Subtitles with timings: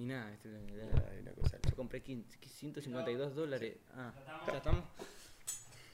[0.00, 0.48] Y nada, este,
[1.68, 3.76] yo compré 152 dólares.
[3.92, 4.10] Ah,
[4.46, 4.82] ya estamos.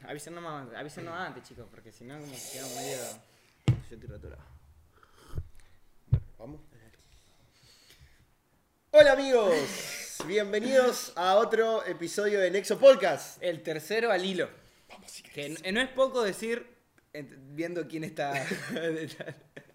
[0.03, 2.99] Avísenos, más, avísenos antes, chicos, porque si no, como que quedamos medio.
[3.67, 4.45] Yo estoy retorado.
[6.39, 6.61] Vamos.
[8.93, 13.43] Hola amigos, bienvenidos a otro episodio de Nexo Podcast.
[13.43, 14.49] El tercero al hilo.
[15.35, 16.65] que no es poco decir,
[17.13, 18.35] viendo quién está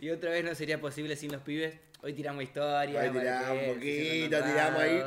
[0.00, 1.74] y otra vez no sería posible sin los pibes.
[2.02, 3.00] Hoy tiramos historia.
[3.02, 5.02] Hoy tiramos un poquito, tiramos ahí.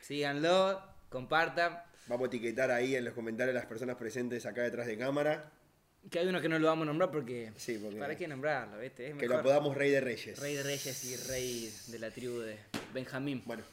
[0.00, 1.82] Síganlo, compartan.
[2.06, 5.50] Vamos a etiquetar ahí en los comentarios las personas presentes acá detrás de cámara.
[6.08, 7.50] Que hay uno que no lo vamos a nombrar porque.
[7.56, 8.78] Sí, porque ¿Para qué nombrarlo?
[8.78, 9.12] ¿viste?
[9.18, 10.38] que lo podamos Rey de Reyes.
[10.38, 12.56] Rey de Reyes y Rey de la tribu de
[12.94, 13.42] Benjamín.
[13.44, 13.64] Bueno.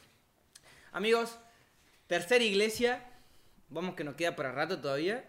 [0.90, 1.38] Amigos,
[2.08, 3.04] tercera iglesia.
[3.68, 5.24] Vamos que nos queda para rato todavía.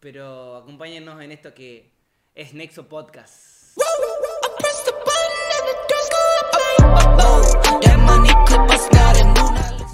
[0.00, 1.92] Pero acompáñenos en esto que
[2.34, 3.57] es Nexo Podcast.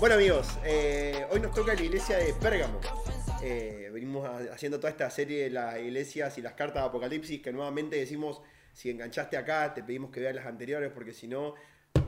[0.04, 2.78] Bueno amigos, eh, hoy nos toca la iglesia de Pérgamo.
[3.42, 7.52] Eh, venimos haciendo toda esta serie de las iglesias y las cartas de Apocalipsis que
[7.52, 8.42] nuevamente decimos,
[8.74, 11.54] si enganchaste acá, te pedimos que veas las anteriores porque si no,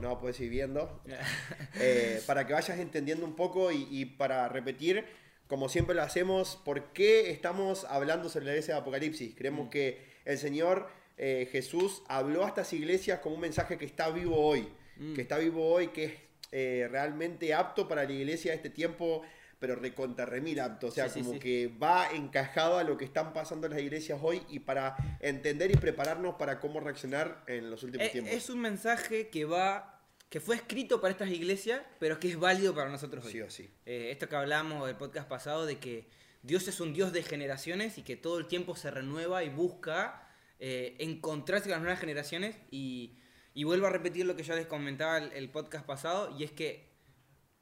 [0.02, 1.02] no poder seguir viendo.
[1.80, 5.04] Eh, para que vayas entendiendo un poco y, para repetir,
[5.46, 9.34] como siempre lo hacemos, por qué estamos hablando sobre la iglesia de Apocalipsis.
[9.34, 9.70] Creemos mm.
[9.70, 14.68] que el Señor Jesús habló a estas iglesias como un mensaje que está vivo hoy,
[14.96, 15.14] mm.
[15.14, 16.12] que está vivo hoy, que es
[16.52, 19.22] eh, realmente apto para la iglesia de este tiempo,
[19.58, 20.88] pero recontra remil apto.
[20.88, 24.42] O sea, como que va encajado a lo que están pasando en las iglesias hoy
[24.48, 28.32] y para entender y prepararnos para cómo reaccionar en los últimos eh, tiempos.
[28.32, 29.92] Es un mensaje que va
[30.28, 33.32] que fue escrito para estas iglesias, pero que es válido para nosotros hoy.
[33.32, 33.70] Sí o sí.
[33.86, 36.08] Eh, esto que hablamos del podcast pasado de que
[36.42, 40.25] Dios es un Dios de generaciones y que todo el tiempo se renueva y busca
[40.58, 43.18] encontrarse con las nuevas generaciones y
[43.56, 46.90] y vuelvo a repetir lo que ya les comentaba el, podcast pasado, y es que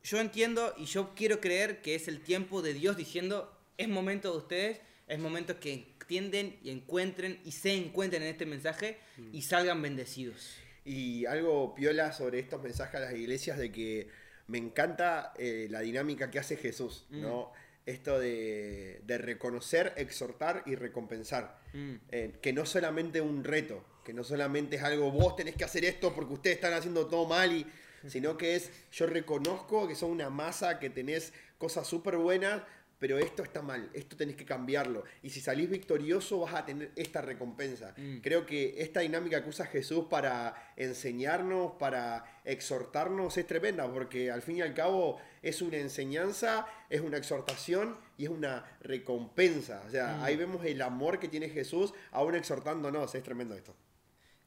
[0.02, 4.32] yo entiendo y yo quiero creer que es el tiempo de Dios diciendo, es momento
[4.32, 8.98] de ustedes, es momento que entienden y encuentren y se encuentren en este mensaje
[9.30, 10.56] y salgan bendecidos.
[10.84, 14.08] Y algo piola sobre estos mensajes a las iglesias de que
[14.48, 17.52] me encanta eh, la dinámica que hace Jesús, ¿no?
[17.52, 17.63] Mm.
[17.86, 21.60] Esto de, reconocer, exhortar y recompensar.
[21.72, 21.94] Mm.
[22.10, 25.84] Eh, que no solamente un reto, que no solamente es algo, vos tenés que hacer
[25.84, 27.66] esto porque ustedes están haciendo todo mal, y,
[28.08, 32.62] sino que es, yo reconozco que son una masa, que tenés cosas súper buenas,
[32.98, 35.04] pero esto está mal, esto tenés que cambiarlo.
[35.22, 37.92] Y si salís victorioso vas a tener esta recompensa.
[37.96, 38.20] Mm.
[38.20, 44.40] Creo que esta dinámica que usa Jesús para enseñarnos, para exhortarnos, es tremenda, porque al
[44.40, 49.82] fin y al cabo es una enseñanza, es una exhortación y es una recompensa.
[49.86, 50.22] O sea, mm.
[50.24, 53.76] ahí vemos el amor que tiene Jesús aún exhortándonos, es tremendo esto.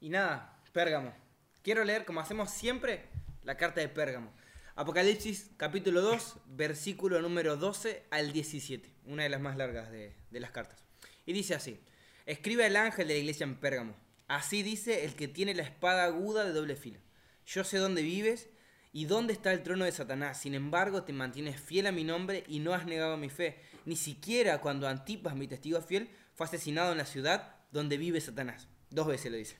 [0.01, 1.13] Y nada, Pérgamo.
[1.61, 3.05] Quiero leer, como hacemos siempre,
[3.43, 4.31] la carta de Pérgamo.
[4.75, 10.39] Apocalipsis capítulo 2, versículo número 12 al 17, una de las más largas de, de
[10.39, 10.83] las cartas.
[11.25, 11.79] Y dice así,
[12.25, 13.95] escribe el ángel de la iglesia en Pérgamo.
[14.27, 16.99] Así dice el que tiene la espada aguda de doble filo.
[17.45, 18.49] Yo sé dónde vives
[18.97, 20.41] y dónde está el trono de Satanás.
[20.41, 23.59] Sin embargo, te mantienes fiel a mi nombre y no has negado mi fe.
[23.85, 28.67] Ni siquiera cuando Antipas, mi testigo fiel, fue asesinado en la ciudad donde vive Satanás.
[28.89, 29.59] Dos veces lo dice.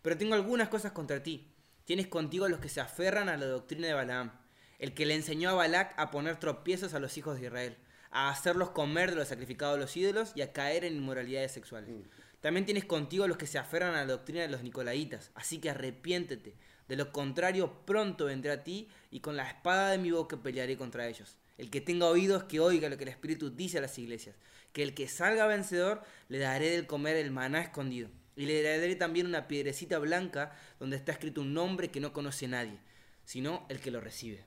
[0.00, 1.52] Pero tengo algunas cosas contra ti.
[1.84, 4.32] Tienes contigo a los que se aferran a la doctrina de Balaam,
[4.78, 7.76] el que le enseñó a Balac a poner tropiezos a los hijos de Israel,
[8.10, 11.90] a hacerlos comer de lo sacrificado a los ídolos y a caer en inmoralidades sexuales.
[11.90, 12.08] Mm.
[12.40, 15.58] También tienes contigo a los que se aferran a la doctrina de los nicolaitas, así
[15.58, 16.56] que arrepiéntete.
[16.88, 20.76] De lo contrario, pronto vendré a ti y con la espada de mi boca pelearé
[20.76, 21.36] contra ellos.
[21.58, 24.36] El que tenga oídos, que oiga lo que el Espíritu dice a las iglesias.
[24.72, 28.94] Que el que salga vencedor, le daré del comer el maná escondido y le daré
[28.94, 32.78] también una piedrecita blanca donde está escrito un nombre que no conoce nadie,
[33.24, 34.44] sino el que lo recibe.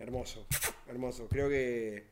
[0.00, 0.48] Hermoso,
[0.88, 1.28] hermoso.
[1.28, 2.08] Creo que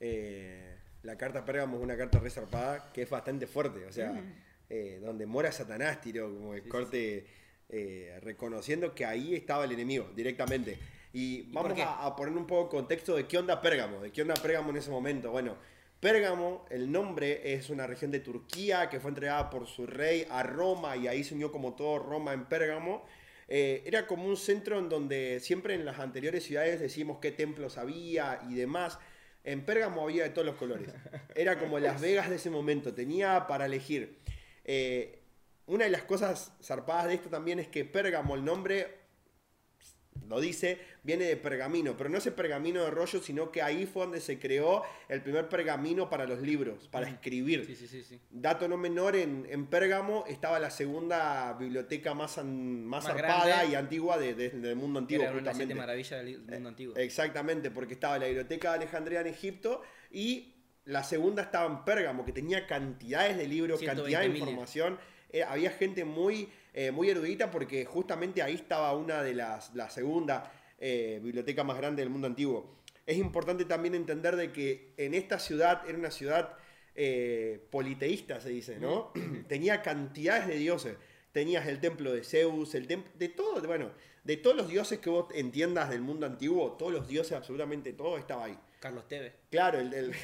[0.00, 3.84] eh, la carta Pérgamo es una carta resarpada que es bastante fuerte.
[3.84, 4.34] O sea, mm.
[4.70, 7.26] eh, donde mora Satanás, tiró como el corte
[7.70, 10.78] eh, reconociendo que ahí estaba el enemigo directamente.
[11.12, 14.22] Y vamos a, a, poner un poco de contexto de qué onda Pérgamo, de qué
[14.22, 15.30] onda Pérgamo en ese momento.
[15.30, 15.56] Bueno,
[16.00, 20.42] Pérgamo, el nombre es una región de Turquía que fue entregada por su rey a
[20.42, 23.04] Roma y ahí se unió como todo Roma en Pérgamo.
[23.48, 27.76] Eh, era como un centro en donde siempre en las anteriores ciudades decimos qué templos
[27.76, 28.98] había y demás.
[29.44, 30.88] En Pérgamo había de todos los colores.
[31.34, 34.16] Era como Las Vegas de ese momento, tenía para elegir.
[34.64, 35.19] Eh,
[35.70, 38.98] una de las cosas zarpadas de esto también es que Pérgamo, el nombre,
[40.28, 44.02] lo dice, viene de pergamino, pero no ese pergamino de rollo, sino que ahí fue
[44.02, 47.64] donde se creó el primer pergamino para los libros, para escribir.
[47.66, 48.20] Sí, sí, sí, sí.
[48.30, 53.46] Dato no menor, en, en Pérgamo estaba la segunda biblioteca más, an- más, Más zarpada
[53.46, 53.72] grande.
[53.72, 55.24] y antigua de- de- del mundo antiguo.
[55.24, 56.96] Era siete maravillas del mundo antiguo.
[56.96, 59.82] Exactamente, porque estaba la biblioteca de Alejandría en Egipto
[60.12, 64.98] y la segunda estaba en Pérgamo, que tenía cantidades de libros, 120 cantidad de información.
[65.32, 69.90] Eh, había gente muy, eh, muy erudita porque justamente ahí estaba una de las, la
[69.90, 72.78] segunda eh, biblioteca más grande del mundo antiguo.
[73.06, 76.56] Es importante también entender de que en esta ciudad era una ciudad
[77.70, 79.10] politeísta, se dice, ¿no?
[79.48, 80.96] tenía cantidades de dioses.
[81.32, 83.92] Tenías el templo de Zeus, el templo de todo, bueno,
[84.24, 88.18] de todos los dioses que vos entiendas del mundo antiguo, todos los dioses, absolutamente todo
[88.18, 88.58] estaba ahí.
[88.80, 89.32] Carlos Tevez.
[89.50, 90.14] Claro, el, el,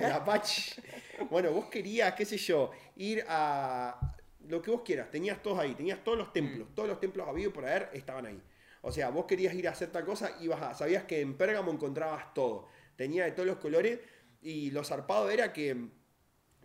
[0.00, 0.82] el Apache.
[1.30, 4.14] Bueno, vos querías, qué sé yo, ir a
[4.48, 7.52] lo que vos quieras, tenías todos ahí, tenías todos los templos, todos los templos habidos
[7.52, 8.40] por haber estaban ahí.
[8.82, 11.70] O sea, vos querías ir a hacer tal cosa, ibas a, sabías que en Pérgamo
[11.72, 12.68] encontrabas todo.
[12.96, 13.98] Tenía de todos los colores
[14.42, 15.76] y lo zarpado era que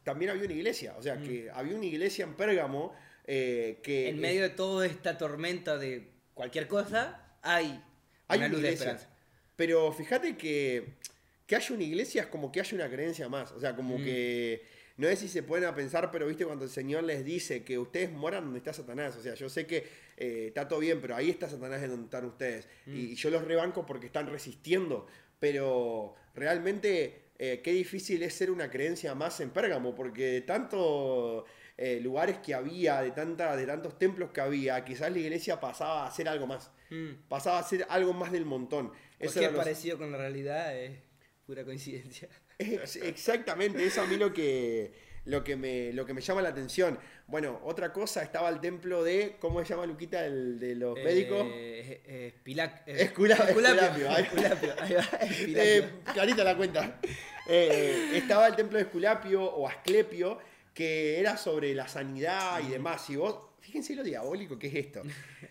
[0.04, 0.96] también había una iglesia.
[0.98, 2.94] O sea, que había una iglesia en Pérgamo
[3.26, 4.10] eh, que...
[4.10, 7.82] En medio de toda esta tormenta de cualquier cosa, hay,
[8.28, 8.92] Hay una luz de iglesia.
[8.92, 9.10] esperanza.
[9.56, 10.98] Pero fíjate que
[11.46, 13.52] que haya una iglesia es como que haya una creencia más.
[13.54, 14.04] O sea, como Mm.
[14.04, 14.62] que
[15.00, 17.80] no sé si se pueden a pensar, pero viste cuando el Señor les dice que
[17.80, 19.16] ustedes moran donde está Satanás.
[19.16, 19.78] O sea, yo sé que
[20.18, 22.68] eh, está todo bien, pero ahí está Satanás en donde están ustedes.
[22.86, 22.96] Mm.
[22.98, 25.08] Y, yo los rebanco porque están resistiendo.
[25.40, 31.46] Pero realmente eh, qué difícil es ser una creencia más en Pérgamo, porque de tantos
[31.78, 36.08] eh, lugares que había, de, tanta, de tantos templos que había, quizás la iglesia pasaba
[36.08, 36.72] a ser algo más.
[36.90, 37.30] Mm.
[37.30, 38.92] Pasaba a ser algo más del montón.
[39.18, 41.00] Eso Cualquier era lo- parecido con la realidad es
[41.46, 42.28] pura coincidencia.
[42.60, 44.92] Ex- Exactamente, eso a mí lo que,
[45.26, 47.00] lo, que me, lo que me llama la atención.
[47.28, 50.26] Bueno, otra cosa, estaba el templo de, ¿cómo se llama Luquita?
[50.26, 51.48] El de los médicos.
[51.52, 54.18] Eh, Espilac- eh, Escula- Esculapio, Esculapio.
[54.18, 55.62] Esculapio, ahí va, Esculapio.
[55.64, 57.00] Eh, clarita la cuenta.
[57.48, 60.38] Estaba el templo de Esculapio o Asclepio,
[60.74, 63.10] que era sobre la sanidad y demás.
[63.10, 63.38] Y vos,
[63.70, 65.04] fíjense lo diabólico que es esto.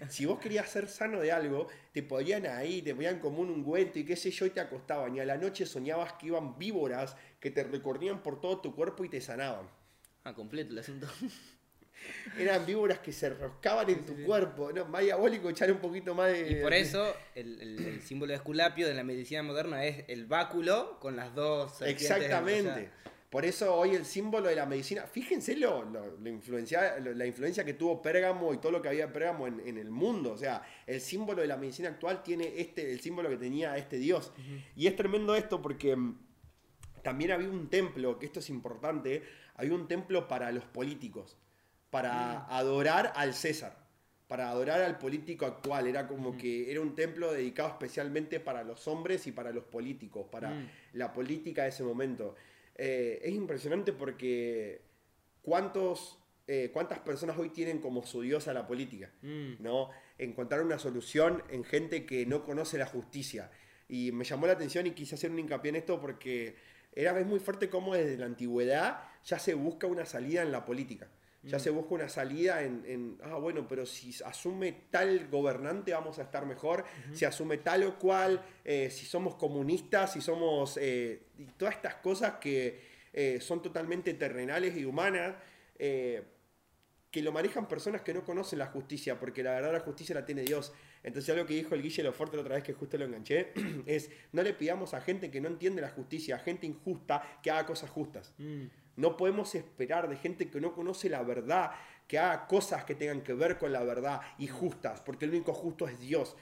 [0.08, 3.98] Si vos querías ser sano de algo, te ponían ahí, te ponían como un ungüento
[4.00, 5.14] y qué sé yo, y te acostaban.
[5.16, 9.04] Y a la noche soñabas que iban víboras que te recorrían por todo tu cuerpo
[9.04, 9.68] y te sanaban.
[10.24, 11.06] Ah, completo el asunto.
[12.38, 14.72] Eran víboras que se roscaban en tu cuerpo.
[14.72, 16.50] No, más diabólico echar un poquito más de.
[16.52, 20.26] Y por eso el, el- el símbolo de Esculapio de la medicina moderna es el
[20.26, 22.70] báculo con las dos Exactamente.
[22.70, 22.92] o sea,
[23.30, 27.26] Por eso hoy el símbolo de la medicina, fíjense lo, lo- lo influencia, lo- la
[27.26, 30.32] influencia que tuvo Pérgamo y todo lo que había en Pérgamo en, en el mundo.
[30.32, 33.98] O sea, el símbolo de la medicina actual tiene este, el símbolo que tenía este
[33.98, 34.32] dios.
[34.76, 36.18] Y es tremendo esto porque mm,
[37.02, 39.22] también había un templo, que esto es importante,
[39.56, 41.36] había un templo para los políticos,
[41.90, 43.76] para adorar al César,
[44.26, 45.86] para adorar al político actual.
[45.86, 50.26] Era como que era un templo dedicado especialmente para los hombres y para los políticos,
[50.30, 50.68] para Mm.
[50.94, 52.34] la política de ese momento.
[52.78, 54.80] Eh, es impresionante porque
[55.42, 59.10] cuántos, eh, cuántas personas hoy tienen como su diosa la política.
[59.22, 59.90] mm, ¿no?
[60.16, 63.50] Encontrar una solución en gente que no conoce la justicia.
[63.88, 66.56] Y me llamó la atención y quise hacer un hincapié en esto porque
[66.92, 70.64] era es muy fuerte cómo desde la antigüedad ya se busca una salida en la
[70.64, 71.08] política.
[71.44, 76.18] Ya se busca una salida en, en, ah, bueno, pero si asume tal gobernante vamos
[76.18, 80.76] a estar mejor, si asume tal o cual, eh, si somos comunistas, si somos...
[80.80, 82.80] eh, y todas estas cosas que
[83.12, 85.36] eh, son totalmente terrenales y humanas.
[85.78, 86.22] eh,
[87.10, 90.26] que lo manejan personas que no conocen la justicia, porque la verdad la justicia la
[90.26, 90.72] tiene Dios.
[91.02, 93.52] Entonces algo que dijo el Guille Loforte la otra vez que justo lo enganché,
[93.86, 97.50] es no le pidamos a gente que no entiende la justicia, a gente injusta, que
[97.50, 98.34] haga cosas justas.
[98.38, 98.66] mm.
[98.98, 101.70] No podemos esperar de gente que no conoce la verdad,
[102.06, 105.52] que haga cosas que tengan que ver con la verdad y justas, porque el único
[105.54, 106.36] justo es Dios.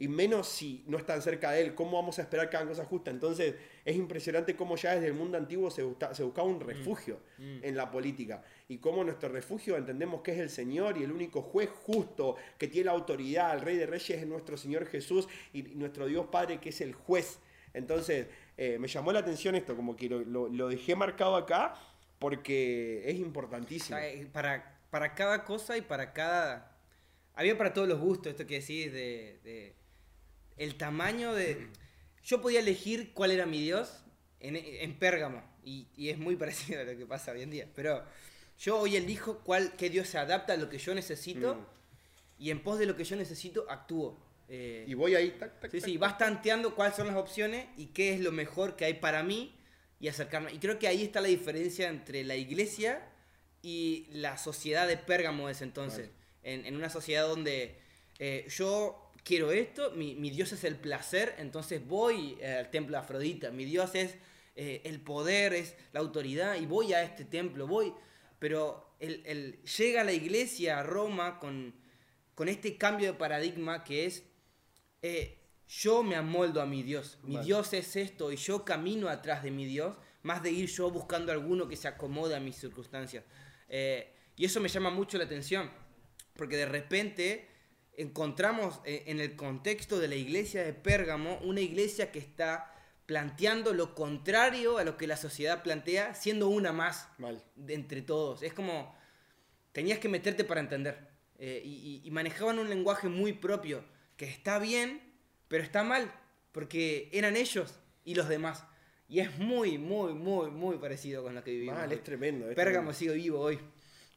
[0.00, 2.86] Y menos si no están cerca de Él, ¿cómo vamos a esperar que hagan cosas
[2.86, 3.12] justas?
[3.12, 7.64] Entonces es impresionante cómo ya desde el mundo antiguo se, se buscaba un refugio mm.
[7.64, 8.40] en la política.
[8.68, 12.68] Y cómo nuestro refugio entendemos que es el Señor y el único juez justo que
[12.68, 16.58] tiene la autoridad, el Rey de Reyes es nuestro Señor Jesús y nuestro Dios Padre
[16.60, 17.40] que es el juez.
[17.74, 21.74] Entonces eh, me llamó la atención esto, como que lo, lo- lo dejé marcado acá
[22.18, 23.98] porque es importantísimo.
[24.32, 26.76] Para, para cada cosa y para cada...
[27.34, 29.74] Había para todos los gustos, esto que decís, de, de-
[30.56, 31.68] el tamaño de...
[32.24, 34.02] Yo podía elegir cuál era mi Dios
[34.40, 37.68] en, en Pérgamo, y, y es muy parecido a lo que pasa hoy en día,
[37.74, 38.04] pero
[38.58, 41.66] yo hoy elijo cuál, qué Dios se adapta a lo que yo necesito, Mm.
[42.42, 44.18] y en pos de lo que yo necesito, actúo.
[44.48, 47.66] Eh, Y voy ahí, tac, tac, Sí, tac, sí, vas tanteando cuáles son las opciones
[47.76, 49.54] y qué es lo mejor que hay para mí
[50.00, 50.52] y acercarme.
[50.52, 53.02] Y creo que ahí está la diferencia entre la iglesia
[53.62, 56.10] y la sociedad de Pérgamo de ese entonces.
[56.42, 57.76] En, en una sociedad donde
[58.18, 63.02] eh, yo quiero esto, mi, mi Dios es el placer, entonces voy al templo de
[63.02, 64.16] Afrodita, mi Dios es
[64.60, 67.94] eh, el poder, es la autoridad, y voy a este templo, voy,
[68.40, 71.72] pero el, llega a la iglesia, a Roma, con,
[72.34, 74.24] con este cambio de paradigma que es,
[75.02, 75.37] eh,
[75.68, 79.50] yo me amoldo a mi Dios, mi Dios es esto, y yo camino atrás de
[79.50, 83.24] mi Dios, más de ir yo buscando alguno que se acomode a mis circunstancias.
[83.68, 85.70] Eh, y eso me llama mucho la atención,
[86.34, 87.48] porque de repente
[87.96, 92.74] encontramos eh, en el contexto de la iglesia de Pérgamo una iglesia que está
[93.06, 97.08] planteando lo contrario a lo que la sociedad plantea, siendo una más
[97.56, 98.42] de entre todos.
[98.42, 98.94] Es como,
[99.72, 101.08] tenías que meterte para entender.
[101.38, 103.84] Eh, y, manejaban un lenguaje muy propio,
[104.16, 105.07] que está bien,
[105.48, 106.12] pero está mal,
[106.52, 108.64] porque eran ellos y los demás.
[109.08, 111.76] Y es muy, muy, muy, muy parecido con lo que vivimos.
[111.76, 112.46] Mal, es tremendo.
[112.54, 113.58] Pérgamo sigue vivo hoy.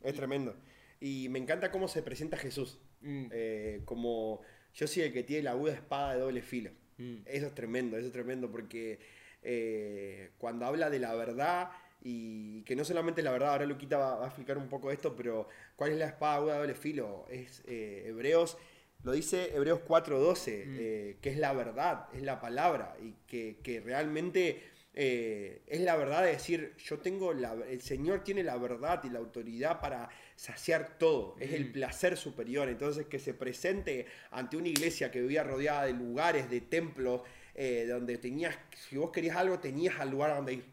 [0.03, 0.55] Es tremendo.
[0.99, 2.77] Y me encanta cómo se presenta Jesús.
[3.01, 3.27] Mm.
[3.31, 4.41] Eh, como
[4.73, 6.71] yo soy el que tiene la aguda espada de doble filo.
[6.97, 7.17] Mm.
[7.25, 8.99] Eso es tremendo, eso es tremendo porque
[9.41, 11.71] eh, cuando habla de la verdad
[12.03, 15.47] y que no solamente la verdad, ahora Luquita va, a explicar un poco esto, pero
[15.75, 17.25] ¿cuál es la espada aguda de doble filo?
[17.29, 18.57] Es eh, Hebreos,
[19.03, 21.19] lo dice Hebreos 4.12, mm.
[21.21, 24.61] que es la verdad, es la palabra y que, que realmente
[24.93, 29.09] eh, es la verdad de decir, yo tengo la, el Señor tiene la verdad y
[29.09, 31.71] la autoridad para saciar todo, es el mm.
[31.71, 36.61] placer superior, entonces que se presente ante una iglesia que vivía rodeada de lugares, de
[36.61, 37.21] templos,
[37.53, 38.57] eh, donde tenías,
[38.89, 40.65] si vos querías algo, tenías al lugar donde ir,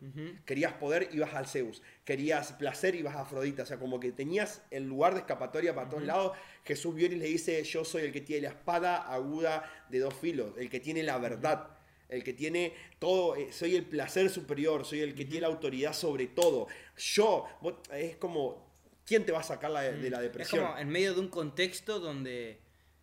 [0.45, 4.63] querías poder, ibas al Zeus, querías placer, ibas a Afrodita, o sea, como que tenías
[4.71, 6.37] el lugar de escapatoria para todos lados,
[6.69, 10.15] Jesús viene y le dice, yo soy el que tiene la espada aguda de dos
[10.15, 14.85] filos, el que tiene la verdad el que tiene todo, eh, soy el placer superior,
[14.85, 16.69] soy el que tiene la autoridad sobre todo.
[16.97, 17.47] Yo,
[17.93, 18.67] es como,
[19.05, 20.61] ¿quién te va a sacar de, la depresión?
[20.61, 22.61] Es como en medio de un contexto donde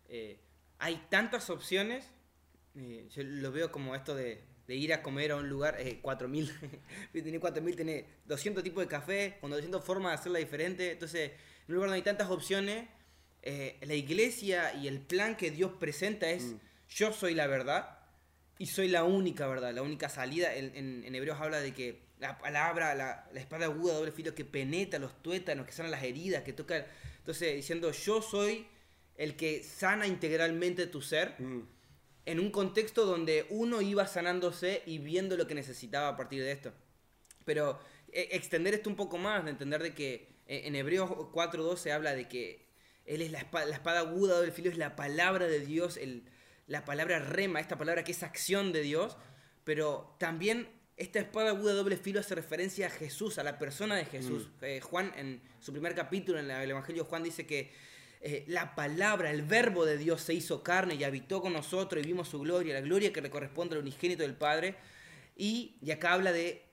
[0.08, 0.38] eh,
[0.78, 2.04] hay tantas opciones,
[2.74, 6.52] eh, yo lo veo como esto de, ir a comer a un lugar, 4000,
[7.12, 11.68] tiene 4000, tiene 200 tipos de café, con 200 formas de hacerla diferente, entonces, en
[11.68, 12.88] un lugar donde hay tantas opciones,
[13.42, 16.60] la iglesia y el plan que Dios presenta es, mm.
[16.88, 17.96] yo soy la verdad,
[18.58, 19.74] y soy la única, ¿verdad?
[19.74, 20.54] La única salida.
[20.54, 24.44] En, en, Hebreos habla de que la palabra, la, la, espada aguda, doble filo, que
[24.44, 26.86] penetra los tuétanos, que sana las heridas, que toca.
[27.18, 28.66] Entonces, diciendo, yo soy
[29.16, 31.34] el que sana integralmente tu ser.
[31.38, 31.68] Mm.
[32.24, 36.52] En un contexto donde uno iba sanándose y viendo lo que necesitaba a partir de
[36.52, 36.72] esto.
[37.44, 37.78] Pero
[38.10, 42.14] e, extender esto un poco más, de entender de que e, en Hebreos 4.12 habla
[42.14, 42.65] de que
[43.06, 46.24] Él es la espada, la espada aguda, doble filo, es la palabra de Dios, el
[46.66, 49.16] la palabra rema, esta palabra que es acción de Dios,
[49.64, 53.94] pero también esta espada aguda de doble filo hace referencia a Jesús, a la persona
[53.96, 54.48] de Jesús.
[54.60, 54.64] Mm.
[54.64, 57.72] Eh, Juan, en su primer capítulo, en el Evangelio Juan, dice que
[58.20, 62.06] eh, la palabra, el verbo de Dios se hizo carne y habitó con nosotros y
[62.06, 64.74] vimos su gloria, la gloria que le corresponde al unigénito del Padre.
[65.36, 66.64] Y, y acá habla de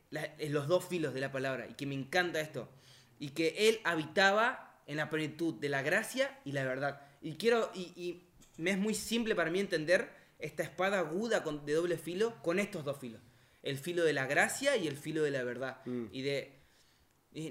[0.50, 2.70] los dos filos de la palabra, y que me encanta esto,
[3.20, 7.02] y que Él habitaba en la plenitud de la gracia y la verdad.
[7.22, 8.24] Y quiero, y
[8.58, 10.10] me es muy simple para mí entender
[10.40, 13.22] esta espada aguda de doble filo con estos dos filos.
[13.62, 15.78] El filo de la gracia y el filo de la verdad.
[15.86, 16.08] Mm.
[16.12, 16.60] Y de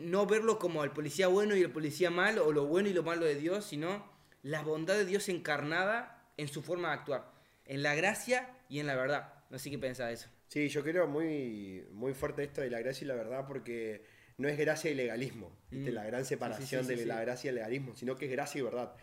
[0.03, 3.03] no verlo como el policía bueno y el policía malo, o lo bueno y lo
[3.03, 4.07] malo de Dios, sino
[4.43, 7.33] la bondad de Dios encarnada en su forma de actuar.
[7.65, 9.33] En la gracia y en la verdad.
[9.51, 10.29] No sé qué pensás de eso.
[10.49, 14.05] Sí, yo creo muy, muy fuerte esto de la gracia y la verdad porque
[14.43, 15.89] no es gracia y legalismo, mm.
[15.89, 18.95] la gran separación de la gracia y el legalismo, sino que es gracia y verdad.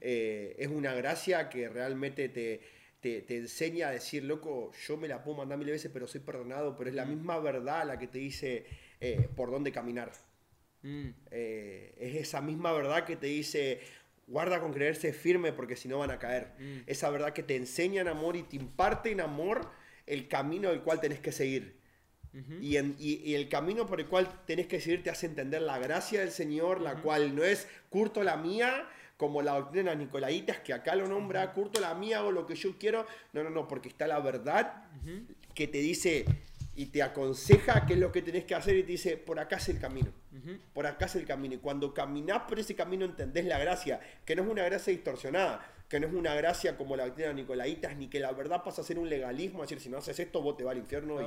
[0.00, 2.60] Eh, es una gracia que realmente te,
[3.00, 6.76] te, enseña a decir, loco, yo me la puedo mandar mil veces, pero soy perdonado,
[6.76, 7.08] pero es la mm.
[7.08, 8.66] misma verdad la que te dice
[9.00, 10.10] eh, por dónde caminar.
[10.82, 11.10] Mm.
[11.30, 13.80] Eh, es esa misma verdad que te dice,
[14.26, 16.48] guarda con creerse firme porque si no van a caer.
[16.86, 19.70] Esa verdad que te enseña en amor y te imparte en amor
[20.06, 21.79] el camino del cual tenés que seguir
[22.60, 25.78] y, en, y, el camino por el cual tenés que seguir te hace entender la
[25.78, 30.72] gracia del Señor, la cual no es curto la mía, como la doctrina Nicolaitas, que
[30.72, 33.06] acá lo nombra, curto la mía o lo que yo quiero.
[33.32, 34.84] No, no, no, porque está la verdad
[35.54, 36.24] que te dice
[36.74, 39.56] y te aconseja qué es lo que tenés que hacer y te dice, por acá
[39.56, 40.10] es el camino,
[40.72, 41.56] por acá es el camino.
[41.56, 45.60] Y cuando caminás por ese camino entendés la gracia, que no es una gracia distorsionada,
[45.90, 48.84] que no es una gracia como la doctrina Nicolaitas, ni que la verdad pasa a
[48.84, 51.26] ser un legalismo, decir, si no haces esto, vos te vas al infierno y,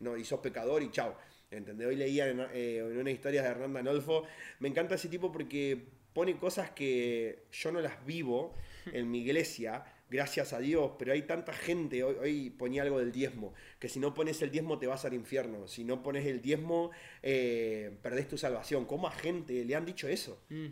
[0.00, 1.16] no, y sos pecador y chao.
[1.52, 1.86] ¿Entendés?
[1.86, 4.24] Hoy leía eh, en, una historia de Hernán Danolfo,
[4.58, 8.56] me encanta ese tipo porque pone cosas que yo no las vivo
[8.86, 13.54] en mi iglesia, gracias a Dios, pero hay tanta gente, hoy, ponía algo del diezmo,
[13.78, 16.90] que si no pones el diezmo te vas al infierno, si no pones el diezmo
[17.22, 18.84] eh, perdés tu salvación.
[18.84, 20.42] ¿Cómo a gente le han dicho eso?
[20.48, 20.66] Mm.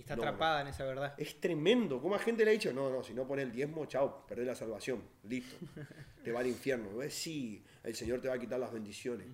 [0.00, 1.14] Y está No, atrapada en esa verdad.
[1.18, 2.00] Es tremendo.
[2.00, 2.72] ¿Cómo a gente le ha dicho?
[2.72, 5.02] No, no, si no pones el diezmo, chao, perdés la salvación.
[5.24, 5.56] Listo.
[6.24, 6.96] te va al infierno.
[6.96, 7.12] ¿Ves?
[7.14, 9.26] Sí, el Señor te va a quitar las bendiciones.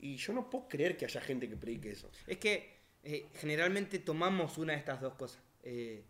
[0.00, 2.10] Y yo no puedo creer que haya gente que predique eso.
[2.26, 5.42] Es que eh, generalmente tomamos una de estas dos cosas.
[5.62, 6.04] Eh,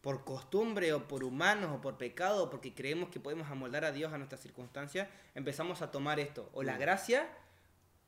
[0.00, 3.92] por costumbre o por humanos o por pecado o porque creemos que podemos amoldar a
[3.92, 6.50] Dios a nuestras circunstancias, empezamos a tomar esto.
[6.54, 6.80] O la Mm.
[6.80, 7.28] gracia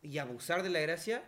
[0.03, 1.23] y abusar de la gracia,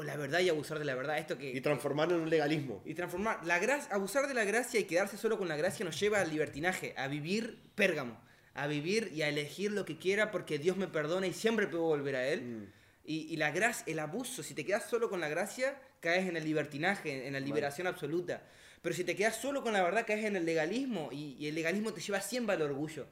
[0.00, 1.18] o la verdad y abusar de la verdad.
[1.18, 2.82] Esto que, Y transformarlo en un legalismo.
[2.84, 5.98] y transformar la gracia, abusar de la gracia y quedarse solo con la gracia nos
[6.00, 8.20] lleva al libertinaje, a vivir pérgamo,
[8.54, 11.84] a vivir y a elegir lo que quiera porque Dios me perdona y siempre puedo
[11.84, 12.42] volver a Él.
[12.42, 12.72] Mm.
[13.04, 16.36] Y, y la gracia, el abuso, si te quedas solo con la gracia, caes en
[16.36, 18.42] el libertinaje, en la liberación absoluta.
[18.82, 21.54] Pero si te quedas solo con la verdad, caes en el legalismo y, y el
[21.54, 23.06] legalismo te lleva siempre al orgullo.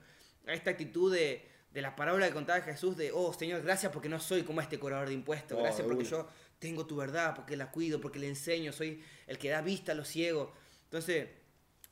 [0.46, 4.08] A esta actitud de, de la parábola que contaba Jesús de, oh Señor, gracias porque
[4.08, 7.56] no soy como este cobrador de impuestos, Oh, gracias porque yo tengo tu verdad, porque
[7.56, 10.50] la cuido, porque le enseño, soy el que da vista a los ciegos.
[10.84, 11.28] Entonces,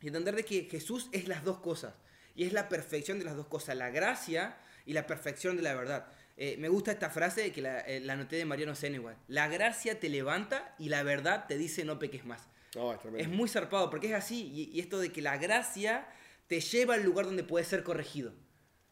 [0.01, 1.95] entender de que Jesús es las dos cosas
[2.35, 5.75] y es la perfección de las dos cosas, la gracia y la perfección de la
[5.75, 6.07] verdad.
[6.37, 9.17] Eh, me gusta esta frase que la, eh, la anoté de Mariano Senegal.
[9.27, 12.47] La gracia te levanta y la verdad te dice no peques más.
[12.75, 14.51] No, es muy zarpado porque es así.
[14.53, 16.07] Y, y esto de que la gracia
[16.47, 18.35] te lleva al lugar donde puedes ser corregido.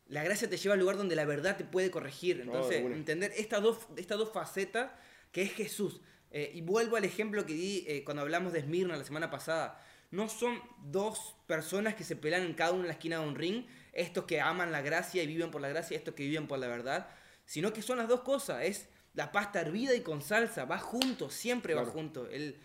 [0.06, 2.38] La gracia te lleva al lugar donde la verdad te puede corregir.
[2.38, 4.90] No, Entonces, entender estas dos, estas dos facetas
[5.34, 6.00] que es Jesús.
[6.30, 9.84] Eh, y vuelvo al ejemplo que di eh, cuando hablamos de Esmirna la semana pasada.
[10.12, 13.34] No son dos personas que se pelean en cada una en la esquina de un
[13.34, 16.60] ring, estos que aman la gracia y viven por la gracia, estos que viven por
[16.60, 17.08] la verdad,
[17.46, 18.62] sino que son las dos cosas.
[18.62, 22.30] Es la pasta hervida y con salsa, va junto, siempre va junto.
[22.30, 22.60] El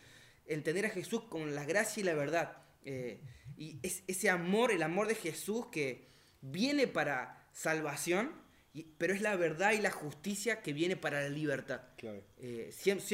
[0.45, 2.57] entender a Jesús con la gracia y la verdad.
[2.85, 3.19] Eh,
[3.57, 6.07] y es ese amor, el amor de Jesús que
[6.41, 8.31] viene para salvación,
[8.73, 11.81] y- pero es la verdad y la justicia que viene para la libertad.
[11.97, 12.21] Claro.
[12.39, 12.71] Eh,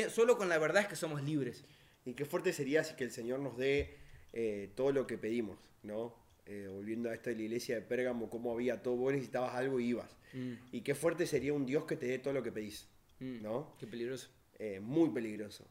[0.10, 1.64] solo con la verdad es que somos libres.
[2.06, 3.98] Y qué fuerte sería si que el Señor nos dé
[4.34, 6.14] eh, todo lo que pedimos, ¿no?
[6.46, 9.80] Eh, volviendo a esto de la iglesia de Pérgamo, cómo había todo, vos necesitabas algo
[9.80, 10.12] y ibas.
[10.34, 12.88] Mm, Y qué fuerte sería un Dios que te dé todo lo que pedís,
[13.20, 13.76] mm, ¿no?
[13.80, 14.30] Qué peligroso.
[14.60, 15.66] Eh, muy peligroso.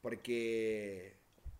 [0.00, 1.12] Porque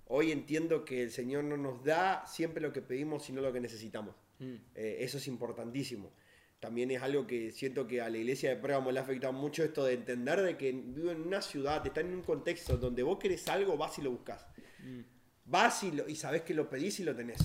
[0.07, 3.61] hoy entiendo que el Señor no nos da siempre lo que pedimos, sino lo que
[3.61, 4.15] necesitamos.
[4.39, 6.13] Mm, Eh, eso es importantísimo.
[6.61, 9.63] También es algo que siento que a la iglesia de Pérgamo le ha afectado mucho
[9.63, 13.19] esto de entender de que vive en una ciudad, está en un contexto donde vos
[13.19, 14.45] querés algo, vas y lo buscas.
[14.83, 15.01] mm,
[15.45, 17.39] Vas y, lo- y sabés que lo pedís y lo tenés.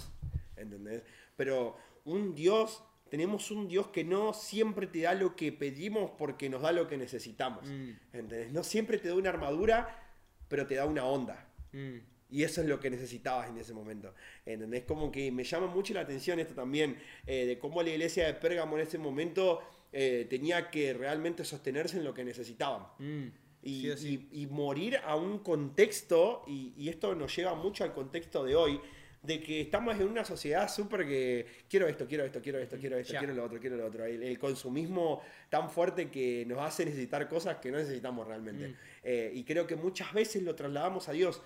[0.58, 1.04] ¿Entendés?
[1.38, 6.50] Pero un Dios, tenemos un Dios que no siempre te da lo que pedimos porque
[6.50, 7.64] nos da lo que necesitamos.
[7.70, 7.92] Mm.
[8.14, 8.52] ¿Entendés?
[8.52, 10.12] No siempre te da una armadura,
[10.50, 11.48] pero te da una onda.
[11.72, 11.98] mm.
[12.34, 14.14] Y eso es lo que necesitabas en ese momento.
[14.46, 14.84] ¿Entendés?
[14.84, 18.34] Como que me llama mucho la atención esto también, eh, de cómo la iglesia de
[18.34, 19.62] Pérgamo en ese momento
[19.96, 22.88] eh, tenía que realmente sostenerse en lo que necesitaban.
[22.98, 23.28] Mm,
[23.66, 27.94] Y, sí y- y morir a un contexto, y, y esto nos lleva mucho al
[27.94, 28.80] contexto de hoy,
[29.22, 32.98] de que estamos en una sociedad súper que quiero esto, quiero esto, quiero esto, quiero
[32.98, 34.04] esto, quiero lo otro, quiero lo otro.
[34.04, 38.68] El, el consumismo tan fuerte que nos hace necesitar cosas que no necesitamos realmente.
[38.70, 38.76] Mm.
[39.04, 41.42] Eh, y creo que muchas veces lo trasladamos a Dios.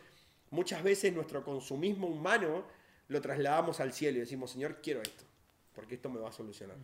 [0.52, 2.66] Muchas veces nuestro consumismo humano
[3.10, 5.24] lo trasladamos al cielo y decimos, Señor, quiero esto,
[5.74, 6.78] porque esto me va a solucionar.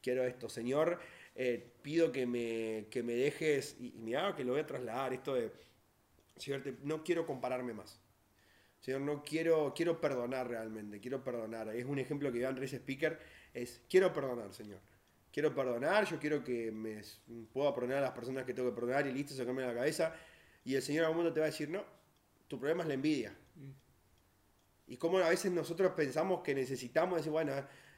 [0.00, 0.98] Quiero esto, Señor,
[1.34, 5.12] eh, pido que me, que me dejes, y, y mira que lo voy a trasladar,
[5.12, 5.52] esto de,
[6.36, 8.00] Señor, te- no quiero compararme más.
[8.80, 11.68] Señor, no quiero, quiero perdonar realmente, quiero perdonar.
[11.68, 13.16] Es un ejemplo que dio Andrés Speaker,
[13.54, 14.80] es quiero perdonar, Señor.
[15.32, 17.00] Quiero perdonar, yo quiero que me
[17.52, 20.12] pueda perdonar a las personas que tengo que perdonar y listo, sacarme la cabeza.
[20.64, 21.84] Y el Señor a un momento te va a decir, no,
[22.52, 23.34] tu problema es la envidia.
[24.86, 27.50] Y como a veces nosotros pensamos que necesitamos decir, bueno,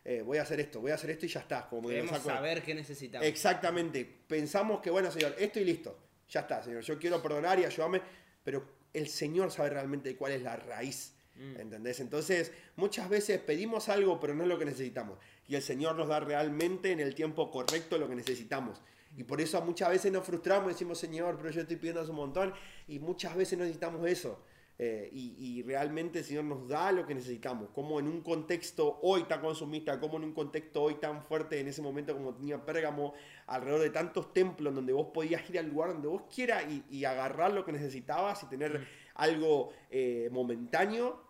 [0.04, 1.68] eh, voy a hacer esto, voy a hacer esto y ya está.
[1.68, 3.26] Como que Queremos saco- saber qué necesitamos.
[3.26, 4.04] Exactamente.
[4.28, 5.98] Pensamos que, bueno, Señor, esto y listo.
[6.28, 6.82] Ya está, Señor.
[6.82, 8.00] Yo quiero perdonar y ayudarme,
[8.44, 11.14] pero el Señor sabe realmente cuál es la raíz.
[11.34, 11.56] Mm.
[11.60, 11.98] ¿Entendés?
[11.98, 15.18] Entonces, muchas veces pedimos algo, pero no es lo que necesitamos.
[15.48, 18.80] Y el Señor nos da realmente en el tiempo correcto lo que necesitamos.
[19.16, 22.16] Y por eso muchas veces nos frustramos y decimos, Señor, pero yo estoy pidiendo un
[22.16, 22.52] montón.
[22.88, 24.42] Y muchas veces necesitamos eso.
[24.76, 27.70] Eh, y, y realmente el Señor nos da lo que necesitamos.
[27.70, 31.68] Como en un contexto hoy tan consumista, como en un contexto hoy tan fuerte en
[31.68, 33.14] ese momento como tenía Pérgamo,
[33.46, 37.04] alrededor de tantos templos donde vos podías ir al lugar donde vos quieras y, y
[37.04, 41.22] agarrar lo que necesitabas y tener algo eh, momentáneo.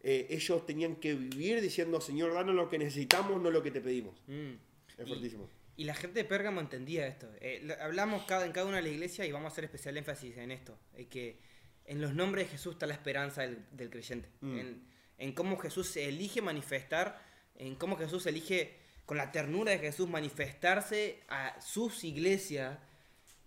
[0.00, 3.80] eh, ellos tenían que vivir diciendo, Señor, danos lo que necesitamos, no lo que te
[3.80, 4.20] pedimos.
[4.26, 4.54] Mm.
[4.98, 5.48] Es Y- fuertísimo.
[5.78, 7.30] Y la gente de Pérgamo entendía esto.
[7.40, 10.36] Eh, hablamos cada, en cada una de las iglesias y vamos a hacer especial énfasis
[10.36, 10.76] en esto.
[10.94, 11.38] eh, que
[11.86, 14.28] en los nombres de Jesús está la esperanza del, del creyente.
[14.40, 14.58] Mm.
[14.58, 14.82] En,
[15.18, 17.18] en cómo Jesús se elige manifestar,
[17.54, 22.76] en cómo Jesús elige con la ternura de Jesús manifestarse a sus iglesias,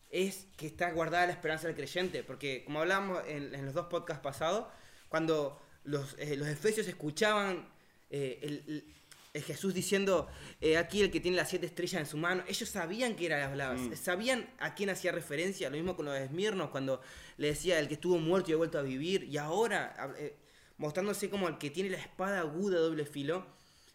[0.10, 2.24] es que está guardada la esperanza del creyente.
[2.24, 4.68] Porque como hablábamos en, en los dos podcasts pasados,
[5.10, 7.68] cuando los, eh, los efesios escuchaban
[8.10, 8.96] eh, el, el-
[9.34, 10.28] el Jesús diciendo,
[10.60, 13.46] eh, aquí el que tiene las siete estrellas en su mano, ellos sabían que era
[13.46, 13.96] hablaba, Mm.
[13.96, 17.02] sabían a quién hacía referencia, lo mismo con los esmirnos, cuando
[17.38, 20.36] le decía el que estuvo muerto y ha vuelto a vivir, y ahora eh,
[20.78, 23.46] mostrándose como el que tiene la espada aguda doble filo,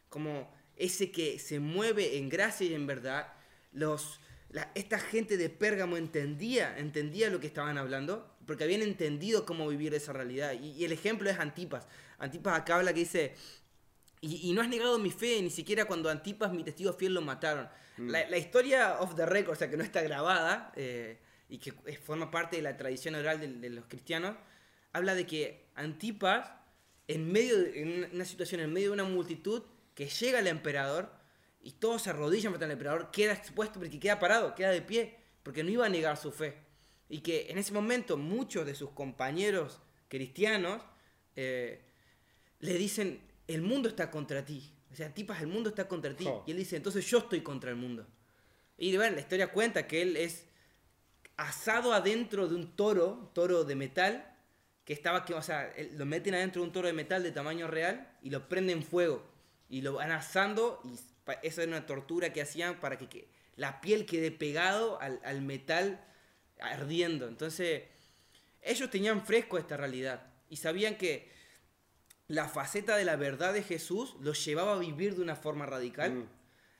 [0.08, 3.32] como ese que se mueve en gracia y en verdad,
[3.72, 9.44] los, la- esta gente de Pérgamo entendía, entendía lo que estaban hablando, porque habían entendido
[9.44, 10.52] cómo vivir esa realidad.
[10.54, 11.86] Y, y el ejemplo es Antipas.
[12.18, 13.34] Antipas acá habla que dice,
[14.26, 17.20] y, y no has negado mi fe, ni siquiera cuando Antipas, mi testigo fiel, lo
[17.22, 17.68] mataron.
[17.98, 21.72] La, la historia of the record, o sea, que no está grabada, eh, y que
[21.98, 24.36] forma parte de la tradición oral de, de los cristianos,
[24.92, 26.50] habla de que Antipas,
[27.08, 29.62] en medio de en una- una situación, en medio de una multitud,
[29.94, 31.10] que llega el emperador,
[31.62, 35.16] y todos se arrodillan frente al emperador, queda expuesto porque queda parado, queda de pie,
[35.42, 36.58] porque no iba a negar su fe.
[37.08, 40.82] Y que en ese momento muchos de sus compañeros cristianos
[41.34, 41.80] eh,
[42.60, 44.72] le dicen, el mundo está contra ti.
[44.92, 46.24] O sea, Antipas, el mundo está contra ti.
[46.46, 48.06] Y él dice, entonces yo estoy contra el mundo.
[48.78, 50.46] Y bueno, la historia cuenta que él es
[51.36, 54.32] asado adentro de un toro, toro de metal,
[54.84, 57.32] que estaba, que, o sea, él- lo meten adentro de un toro de metal de
[57.32, 59.26] tamaño real y lo prenden fuego.
[59.68, 60.96] Y lo van asando y
[61.46, 65.42] esa era una tortura que hacían para que, que la piel quede pegado al, al
[65.42, 66.04] metal
[66.60, 67.26] ardiendo.
[67.26, 67.82] Entonces,
[68.62, 71.28] ellos tenían fresco esta realidad y sabían que
[72.28, 76.12] la faceta de la verdad de Jesús los llevaba a vivir de una forma radical.
[76.14, 76.28] Mm.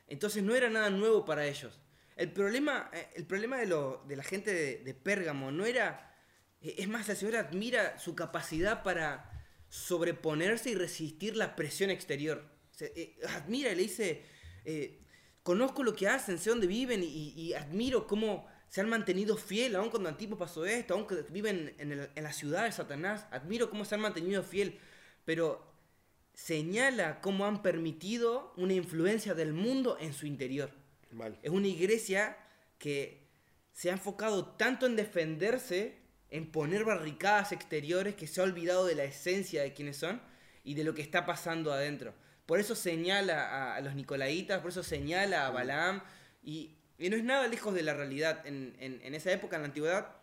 [0.09, 1.80] Entonces no era nada nuevo para ellos.
[2.16, 6.14] El problema, eh, el problema de, lo- de la gente de, de Pérgamo no era...
[6.61, 9.30] eh, Es más, el Señor admira su capacidad para
[9.68, 12.44] sobreponerse y resistir la presión exterior.
[12.70, 14.24] Se- eh, admira y le dice,
[14.64, 15.04] eh,
[15.42, 19.76] conozco lo que hacen, sé dónde viven y, y admiro cómo se han mantenido fiel,
[19.76, 23.26] aun cuando Antipo pasó esto, aun que viven en, el- en la ciudad de Satanás.
[23.30, 24.78] Admiro cómo se han mantenido fiel,
[25.27, 25.71] pero
[26.33, 30.71] señala cómo han permitido una influencia del mundo en su interior.
[31.12, 31.39] Mal.
[31.43, 32.37] Es una iglesia
[32.79, 33.27] que
[33.73, 35.99] se ha enfocado tanto en defenderse,
[36.31, 40.21] en poner barricadas exteriores, que se ha olvidado de la esencia de quiénes son
[40.65, 42.15] y de lo que está pasando adentro.
[42.47, 46.03] Por eso señala a, los nicolaitas, por eso señala a Balaam,
[46.43, 48.47] y, y no es nada lejos de la realidad.
[48.47, 50.17] En, en- en esa época, en la antigüedad,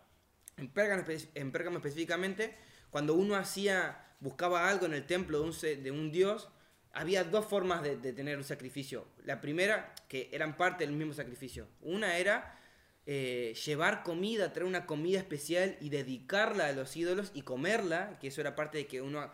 [0.56, 2.54] en Pérgamo, en Pérgamo específicamente,
[2.90, 6.48] cuando uno hacía, buscaba algo en el templo de un, de un dios,
[6.92, 9.06] había dos formas de, de tener un sacrificio.
[9.24, 11.66] La primera, que eran parte del mismo sacrificio.
[11.80, 12.58] Una era
[13.06, 18.28] eh, llevar comida, traer una comida especial y dedicarla a los ídolos y comerla, que
[18.28, 19.30] eso era parte de que uno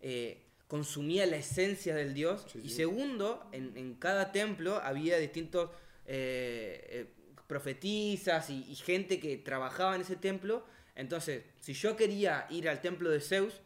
[0.00, 2.46] eh, consumía la esencia del dios.
[2.52, 5.70] Sí, y segundo, en, en cada templo había distintos
[6.06, 7.06] eh, eh,
[7.46, 10.64] profetisas y, y gente que trabajaba en ese templo.
[10.94, 13.62] Entonces, si yo quería ir al templo de Zeus,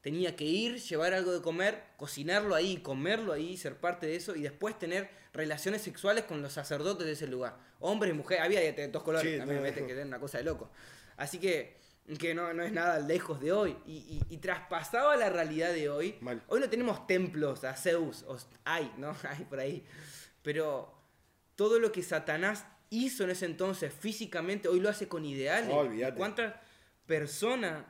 [0.00, 4.34] tenía que ir, llevar algo de comer, cocinarlo ahí, comerlo ahí, ser parte de eso
[4.34, 7.58] y después tener relaciones sexuales con los sacerdotes de ese lugar.
[7.80, 9.86] Hombres y mujeres, había de dos colores, Sí, también no, vete, no.
[9.86, 10.70] que era una cosa de loco.
[11.16, 11.78] Así que,
[12.18, 13.76] que no, no es nada lejos de hoy.
[13.86, 16.16] Y, y- y traspasaba la realidad de hoy.
[16.22, 16.42] Mal.
[16.48, 19.14] Hoy no tenemos templos a Zeus, o hay, ¿no?
[19.28, 19.84] Hay por ahí.
[20.42, 20.94] Pero
[21.56, 25.70] todo lo que Satanás hizo en ese entonces físicamente, hoy lo hace con ideales.
[25.92, 26.54] ¿Y ¿Cuántas
[27.06, 27.84] personas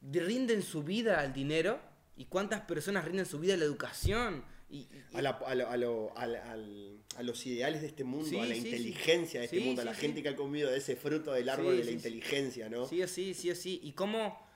[0.00, 1.80] rinden su vida al dinero?
[2.16, 4.44] ¿Y cuántas personas rinden su vida a la educación?
[4.70, 8.04] Y, y- A, la- a lo- a lo- al- al- a los ideales de este
[8.04, 8.68] mundo, Sí, a la sí, sí.
[8.68, 11.76] inteligencia de este mundo, a la gente que ha comido de ese fruto del árbol
[11.78, 12.86] de la inteligencia, ¿no?
[12.86, 13.80] Sí sí, sí sí.
[13.82, 14.46] Y cómo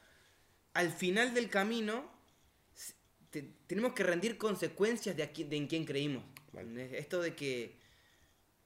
[0.74, 2.10] al final del camino
[3.30, 6.24] te- tenemos que rendir consecuencias de, a qui- de en quién creímos.
[6.52, 6.98] Vale.
[6.98, 7.78] Esto de que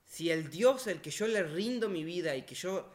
[0.05, 2.91] si el Dios al que yo le rindo mi vida y que yo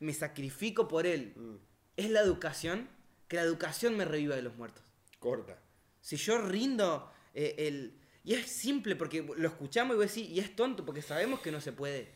[0.00, 1.54] me sacrifico por él Mm,
[1.96, 2.88] es la educación,
[3.28, 4.82] que la educación me reviva de los muertos.
[5.18, 5.58] corta.
[6.00, 7.98] Si yo rindo eh, el...
[8.24, 11.40] Y es simple porque lo escuchamos y voy a decir, y es tonto porque sabemos
[11.40, 12.08] que no se puede.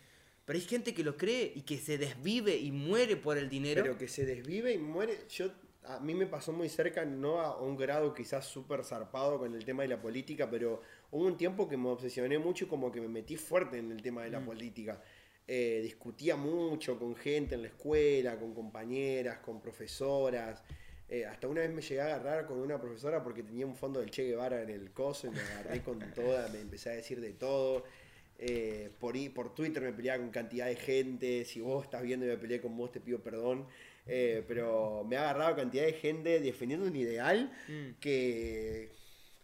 [0.45, 3.83] Pero hay gente que lo cree y que se desvive y muere por el dinero.
[3.83, 5.19] Pero que se desvive y muere.
[5.31, 5.51] Yo,
[5.85, 9.65] a mí me pasó muy cerca, no a un grado quizás súper zarpado con el
[9.65, 13.01] tema de la política, pero hubo un tiempo que me obsesioné mucho y como que
[13.01, 14.33] me metí fuerte en el tema de Mm.
[14.33, 15.03] la política.
[15.47, 20.63] Eh, discutía mucho con gente en la escuela, con compañeras, con profesoras.
[21.11, 24.01] Eh, hasta una vez me llegué a agarrar con una profesora porque tenía un fondo
[24.01, 27.21] del Che Guevara en el coso y me agarré con toda, me empecé a decir
[27.21, 27.85] de todo.
[28.41, 31.45] Eh, por, por Twitter me peleaba con cantidad de gente.
[31.47, 33.67] Si vos estás viendo y me peleé con vos, te pido perdón.
[34.07, 38.01] Eh, pero me ha agarrado cantidad de gente defendiendo un ideal Mm.
[38.01, 38.91] que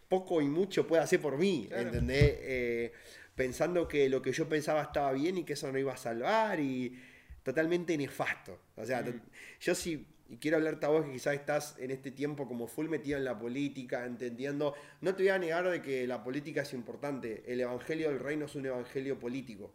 [0.07, 1.87] poco y mucho puede hacer por mí, Claro.
[1.87, 2.35] ¿entendés?
[2.41, 2.91] Eh,
[3.35, 6.59] pensando que lo que yo pensaba estaba bien y que eso no iba a salvar
[6.59, 6.95] y
[7.43, 8.59] totalmente nefasto.
[8.75, 9.19] O sea, Mm.
[9.59, 12.87] yo si y quiero hablarte a vos que quizás estás en este tiempo como full
[12.87, 16.73] metido en la política, entendiendo, no te voy a negar de que la política es
[16.73, 19.71] importante, el Evangelio del Reino es un Evangelio político.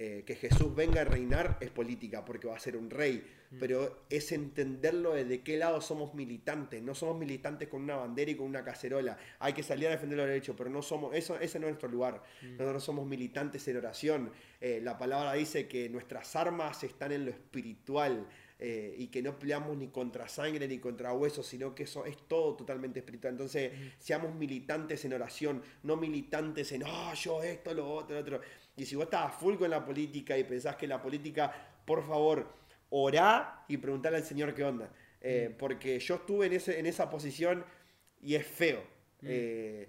[0.00, 3.56] Eh, que Jesús venga a reinar es política, porque va a ser un rey, mm.
[3.58, 6.80] pero es entenderlo de qué lado somos militantes.
[6.80, 9.18] No somos militantes con una bandera y con una cacerola.
[9.40, 11.88] Hay que salir a defender los derechos, pero no somos, eso, ese no es nuestro
[11.88, 12.22] lugar.
[12.42, 12.58] Mm.
[12.58, 14.30] Nosotros somos militantes en oración.
[14.60, 18.24] Eh, la palabra dice que nuestras armas están en lo espiritual.
[18.60, 22.16] Eh, y que no peleamos ni contra sangre ni contra huesos, sino que eso es
[22.26, 23.34] todo totalmente espiritual.
[23.34, 28.40] Entonces, seamos militantes en oración, no militantes en, oh, yo esto, lo otro, lo otro.
[28.76, 31.52] Y si vos estás full con la política y pensás que la política,
[31.84, 32.52] por favor,
[32.90, 34.92] orá y preguntale al Señor qué onda.
[35.20, 35.56] Eh, mm.
[35.56, 37.64] Porque yo estuve en, ese, en esa posición
[38.20, 38.82] y es feo.
[39.20, 39.26] Mm.
[39.28, 39.88] Eh,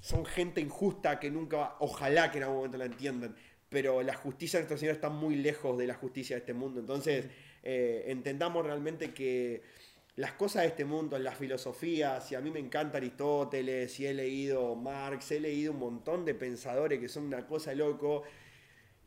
[0.00, 3.34] son gente injusta que nunca, ojalá que en algún momento la entiendan,
[3.70, 6.80] pero la justicia de nuestro Señor está muy lejos de la justicia de este mundo.
[6.80, 7.49] Entonces, mm.
[7.62, 9.62] Eh, entendamos realmente que
[10.16, 14.14] las cosas de este mundo, las filosofías, y a mí me encanta Aristóteles, y he
[14.14, 18.24] leído Marx, he leído un montón de pensadores que son una cosa loco,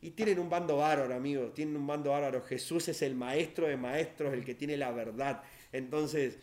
[0.00, 2.42] y tienen un bando bárbaro, amigos, tienen un bando bárbaro.
[2.42, 5.42] Jesús es el maestro de maestros, el que tiene la verdad.
[5.72, 6.36] Entonces,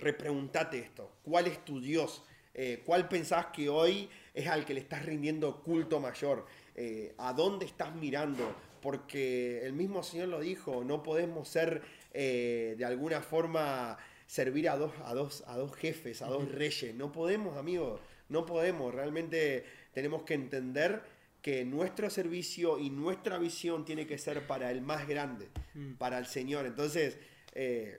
[0.00, 2.24] repreguntate esto, ¿cuál es tu Dios?
[2.54, 6.46] Eh, ¿Cuál pensás que hoy es al que le estás rindiendo culto mayor?
[6.74, 8.54] Eh, ¿A dónde estás mirando?
[8.86, 11.82] Porque el mismo Señor lo dijo, no podemos ser
[12.14, 16.94] eh, de alguna forma servir a dos, a, dos, a dos jefes, a dos reyes.
[16.94, 18.94] No podemos, amigos, no podemos.
[18.94, 21.02] Realmente tenemos que entender
[21.42, 25.94] que nuestro servicio y nuestra visión tiene que ser para el más grande, mm.
[25.94, 26.64] para el Señor.
[26.64, 27.18] Entonces,
[27.54, 27.98] eh,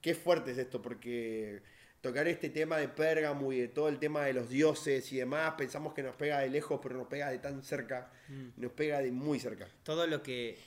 [0.00, 1.62] qué fuerte es esto, porque
[2.04, 5.54] tocar este tema de Pérgamo y de todo el tema de los dioses y demás,
[5.56, 8.48] pensamos que nos pega de lejos, pero nos pega de tan cerca, mm.
[8.60, 9.66] nos pega de muy cerca.
[9.84, 10.58] Todo lo que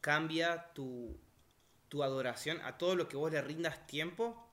[0.00, 1.16] cambia tu,
[1.88, 4.50] tu adoración, a todo lo que vos le rindas tiempo,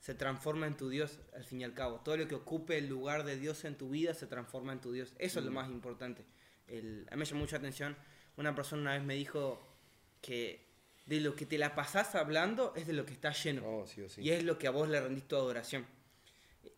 [0.00, 2.00] se transforma en tu Dios al fin y al cabo.
[2.00, 4.90] Todo lo que ocupe el lugar de Dios en tu vida se transforma en tu
[4.90, 5.14] Dios.
[5.20, 5.54] Eso es lo mm.
[5.54, 6.24] más importante.
[6.66, 7.96] El, a mí me llamó mucha atención.
[8.36, 9.64] Una persona una vez me dijo
[10.20, 10.63] que
[11.06, 13.62] de lo que te la pasás hablando es de lo que está lleno.
[13.66, 13.86] Oh,
[14.16, 15.86] y es lo que a vos le rendís tu adoración.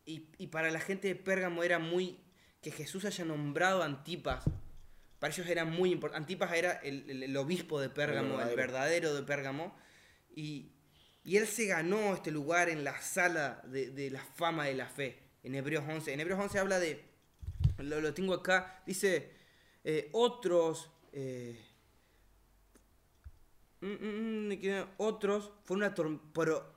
[0.04, 2.18] Y, y, para la gente de Pérgamo era muy...
[2.60, 4.44] Que Jesús haya nombrado a Antipas.
[5.18, 6.22] Para ellos era muy importante.
[6.22, 9.74] Antipas era el, el, obispo de Pérgamo, el verdadero de Pérgamo
[10.36, 10.72] y,
[11.24, 15.56] él se ganó este lugar en la sala de, la fama de la fe, en
[15.56, 16.12] Hebreos 11.
[16.12, 17.02] En Hebreos 11 habla de,
[17.78, 19.32] lo, tengo acá, dice,
[19.82, 21.58] eh, otros, eh,
[24.96, 26.20] otros fueron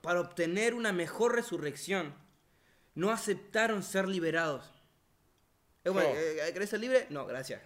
[0.02, 2.13] para obtener una mejor resurrección,
[2.95, 4.72] no aceptaron ser liberados.
[5.86, 7.08] Eh, ¿Querés ser libre?
[7.10, 7.62] No, gracias.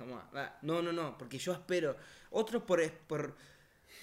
[0.61, 1.95] No, no, no, porque yo espero.
[2.29, 3.35] Otros por, por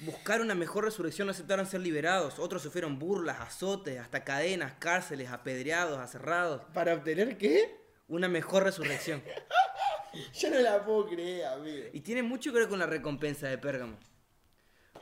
[0.00, 2.38] buscar una mejor resurrección no aceptaron ser liberados.
[2.38, 6.62] Otros sufrieron burlas, azotes, hasta cadenas, cárceles, apedreados, aserrados.
[6.74, 7.78] ¿Para obtener qué?
[8.08, 9.22] Una mejor resurrección.
[10.34, 11.88] Yo no la puedo creer, amigo.
[11.92, 13.96] Y tiene mucho que ver con la recompensa de Pérgamo.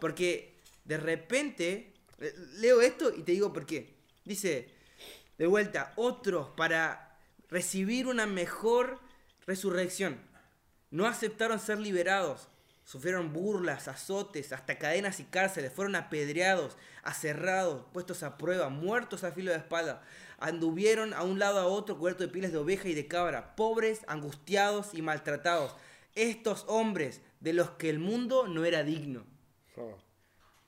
[0.00, 3.94] Porque de repente, eh, leo esto y te digo por qué.
[4.24, 4.68] Dice,
[5.38, 7.16] de vuelta, otros para
[7.48, 9.00] recibir una mejor
[9.46, 10.20] resurrección
[10.90, 12.48] no aceptaron ser liberados
[12.88, 19.32] Sufrieron burlas, azotes, hasta cadenas y cárceles, fueron apedreados, aserrados, puestos a prueba, muertos a
[19.32, 20.02] filo de espada.
[20.38, 24.00] Anduvieron a un lado a otro cubiertos de pieles de oveja y de cabra, pobres,
[24.06, 25.76] angustiados y maltratados.
[26.14, 29.26] Estos hombres de los que el mundo no era digno.
[29.78, 29.96] Oh.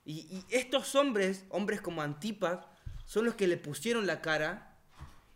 [0.05, 2.67] Y, estos hombres, hombres como Antipas,
[3.05, 4.79] son los que le pusieron la cara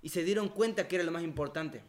[0.02, 1.82] y se dieron cuenta que era lo más importante.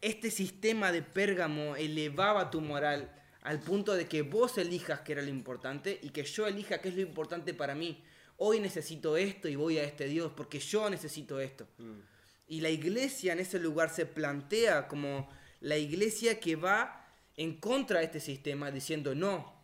[0.00, 5.22] este sistema de Pérgamo elevaba tu moral, al punto de que vos elijas qué era
[5.22, 8.04] lo importante y que yo elija qué es lo importante para mí.
[8.36, 11.66] Hoy necesito esto y voy a este Dios porque yo necesito esto.
[11.78, 12.00] Mm.
[12.48, 15.28] Y la iglesia en ese lugar se plantea como
[15.60, 17.06] la iglesia que va
[17.36, 19.57] en contra de este sistema diciendo, no,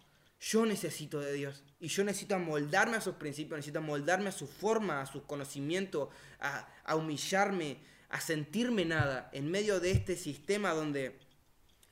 [0.50, 4.46] yo necesito de Dios y yo necesito amoldarme a sus principios, necesito amoldarme a su
[4.46, 7.78] forma, a su conocimiento, a, humillarme,
[8.11, 11.18] a sentirme nada en medio de este sistema donde...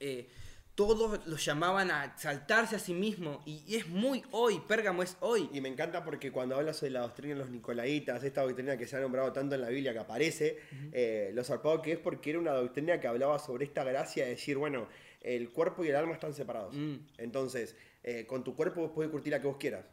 [0.01, 0.29] Eh,
[0.75, 5.51] todos los llamaban a exaltarse a sí mismo y es muy hoy, Pérgamo es hoy.
[5.53, 8.87] Y me encanta porque cuando hablas de la doctrina de los Nicolaitas, esta doctrina que
[8.87, 10.59] se ha nombrado tanto en la Biblia que aparece,
[10.93, 14.31] eh, lo zarpado que es porque era una doctrina que hablaba sobre esta gracia de
[14.31, 14.88] decir, bueno,
[15.21, 16.75] el cuerpo y el alma están separados.
[16.75, 16.97] Mm.
[17.19, 19.85] Entonces, eh, con tu cuerpo vos puedes curtir a que vos quieras.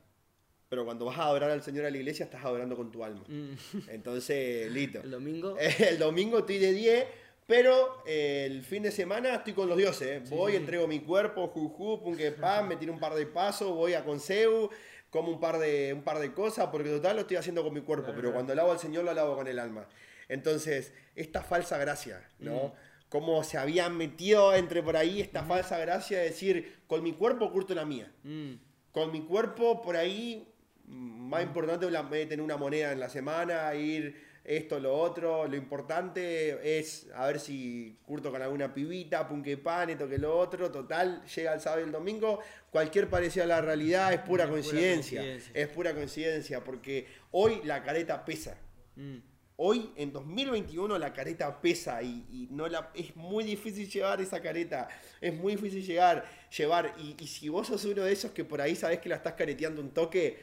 [0.70, 3.24] Pero cuando vas a adorar al Señor a la iglesia, estás adorando con tu alma.
[3.28, 3.54] Mm.
[3.90, 5.02] Entonces, listo.
[5.02, 5.58] El domingo.
[5.80, 7.06] el domingo estoy de 10
[7.50, 10.30] pero eh, el fin de semana estoy con los dioses.
[10.30, 13.96] Voy, entrego mi cuerpo, juju, pum, que pam, me tiro un par de pasos, voy
[13.96, 14.70] a Conseu,
[15.10, 17.82] como un par de, un par de cosas, porque total lo estoy haciendo con mi
[17.82, 18.34] cuerpo, Claro, pero claro.
[18.36, 19.88] cuando alabo al Señor lo alabo con el alma.
[20.28, 22.68] Entonces, esta falsa gracia, ¿no?
[22.68, 22.72] Mm.
[23.10, 27.52] Cómo se habían metido entre por ahí esta falsa gracia de decir, con mi cuerpo
[27.52, 28.12] curto la mía.
[28.24, 28.54] Mm,
[28.92, 30.48] Con mi cuerpo por ahí,
[30.86, 35.48] mm, más importante es tener una moneda en la semana, ir esto, lo otro.
[35.48, 40.36] Lo importante es a ver si curto con alguna pibita, punque pan, esto que lo
[40.38, 40.72] otro.
[40.72, 42.40] Total, llega el sábado y el domingo.
[42.72, 45.22] Cualquier parecido a la realidad es pura Es pura coincidencia.
[45.22, 45.62] coincidencia.
[45.62, 48.58] Es pura coincidencia, porque hoy la careta pesa.
[48.96, 49.18] mm.
[49.62, 54.42] Hoy, en 2021, la careta pesa y, y no la, es muy difícil llevar esa
[54.42, 54.88] careta.
[55.20, 56.24] Es muy difícil llegar,
[56.58, 56.96] llevar.
[56.98, 59.34] Y, y si vos sos uno de esos que por ahí sabés que la estás
[59.34, 60.40] careteando un toque,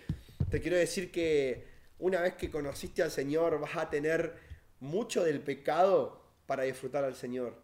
[0.50, 1.64] te quiero decir que
[1.98, 4.34] una vez que conociste al Señor vas a tener
[4.80, 7.58] mucho del pecado para disfrutar al Señor.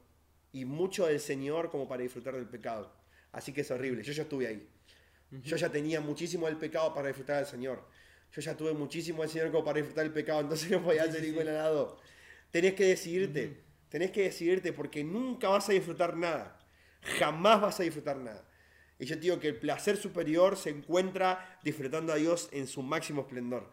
[0.53, 2.91] Y mucho del Señor como para disfrutar del pecado.
[3.31, 4.03] Así que es horrible.
[4.03, 4.67] Yo ya estuve ahí.
[5.31, 7.85] Yo ya tenía muchísimo del pecado para disfrutar del Señor.
[8.33, 11.23] Yo ya tuve muchísimo del Señor como para disfrutar del pecado, entonces no podía hacer
[11.23, 11.99] ningún lado.
[12.51, 16.59] Tenés que decidirte, tenés que decidirte porque nunca vas a disfrutar nada.
[17.19, 18.49] Jamás vas a disfrutar nada.
[18.99, 22.83] Y yo te digo que el placer superior se encuentra disfrutando a Dios en su
[22.83, 23.69] máximo esplendor.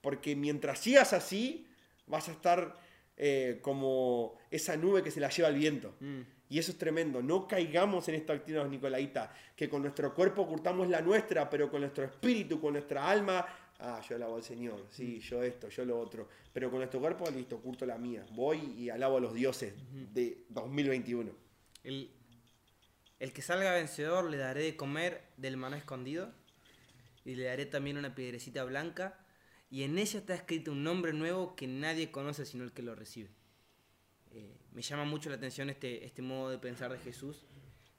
[0.00, 1.66] Porque mientras sigas así,
[2.06, 2.78] vas a estar
[3.16, 5.96] eh, como esa nube que se la lleva el viento.
[6.00, 6.20] Mm.
[6.48, 7.22] Y eso es tremendo.
[7.22, 11.80] No caigamos en esta actitud, Nicolaita, que con nuestro cuerpo ocultamos la nuestra, pero con
[11.80, 13.46] nuestro espíritu, con nuestra alma,
[13.82, 16.28] ah, yo alabo al Señor, sí, yo esto, yo lo otro.
[16.52, 18.24] Pero con nuestro cuerpo, listo, oculto la mía.
[18.32, 19.74] Voy y alabo a los dioses
[20.14, 21.30] de 2021.
[21.84, 22.10] El,
[23.20, 26.32] el que salga vencedor le daré de comer del maná escondido
[27.24, 29.18] y le daré también una piedrecita blanca
[29.70, 32.94] y en ella está escrito un nombre nuevo que nadie conoce sino el que lo
[32.94, 33.30] recibe.
[34.32, 37.44] Eh, me llama mucho la atención este, este modo de pensar de Jesús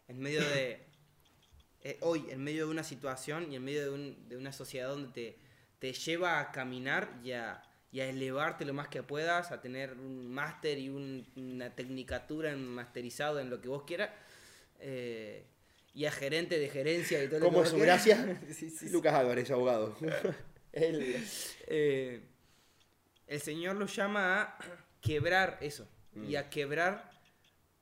[0.08, 0.86] en medio de
[1.82, 4.90] eh, hoy, en medio de una situación y en medio de, un- de una sociedad
[4.90, 5.38] donde te,
[5.84, 9.92] te lleva a caminar y a, y a elevarte lo más que puedas, a tener
[9.92, 14.12] un máster y un- una tecnicatura en masterizado en lo que vos quieras,
[14.80, 15.44] eh,
[15.94, 18.06] y a gerente de gerencia y todo lo ¿Cómo que su quieras.
[18.06, 18.42] gracia?
[18.48, 18.90] Sí, sí, sí.
[18.92, 19.94] Lucas Álvarez, abogado.
[20.74, 22.22] Eh,
[23.28, 24.58] el Señor lo llama a
[25.02, 25.86] quebrar eso
[26.28, 27.12] y a quebrar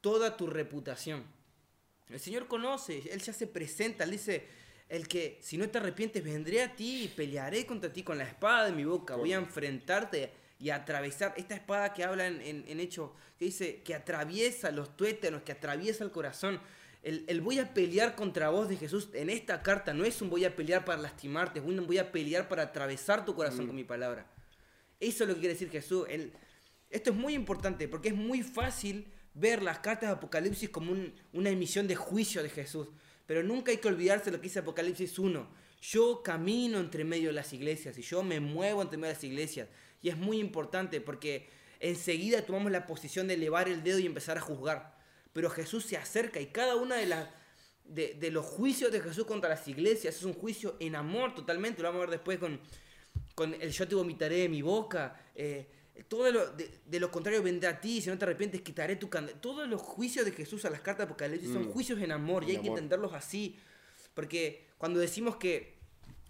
[0.02, 1.24] toda tu reputación.
[2.10, 4.46] El Señor conoce, Él ya se presenta, Él dice,
[4.92, 8.26] el que si no te arrepientes vendré a ti y pelearé contra ti con la
[8.26, 12.42] espada de mi boca, voy a enfrentarte y a atravesar esta espada que habla en,
[12.42, 16.60] en, en Hecho, que dice que atraviesa los tuétanos, que atraviesa el corazón.
[17.04, 20.30] El, el voy a pelear contra vos de Jesús en esta carta no es un
[20.30, 23.76] voy a pelear para lastimarte, es un voy a pelear para atravesar tu corazón con
[23.76, 24.28] mi palabra.
[25.00, 26.06] Eso es lo que quiere decir Jesús.
[26.10, 26.32] Él-
[26.92, 31.14] esto es muy importante porque es muy fácil ver las cartas de Apocalipsis como un-
[31.34, 32.88] una emisión de juicio de Jesús.
[33.32, 35.48] Pero nunca hay que olvidarse lo que dice Apocalipsis 1.
[35.84, 39.24] Yo camino entre medio de las iglesias y yo me muevo entre medio de las
[39.24, 39.70] iglesias.
[40.02, 41.48] Y es muy importante porque
[41.80, 44.98] enseguida tomamos la posición de elevar el dedo y empezar a juzgar.
[45.32, 47.30] Pero Jesús se acerca y cada una de las
[47.86, 51.82] de, los juicios de Jesús contra las iglesias es un juicio en amor totalmente.
[51.82, 52.60] Lo vamos a ver después con,
[53.34, 55.18] con el yo te vomitaré de mi boca.
[55.36, 55.70] eh,
[56.08, 59.10] todo lo, de, de lo contrario vendrá a ti, si no te arrepientes quitaré tu
[59.10, 59.40] candela.
[59.40, 61.72] Todos los juicios de Jesús a las cartas de Apocalipsis son Mm.
[61.72, 63.58] juicios en amor y hay que entenderlos así.
[64.14, 65.78] Porque cuando decimos que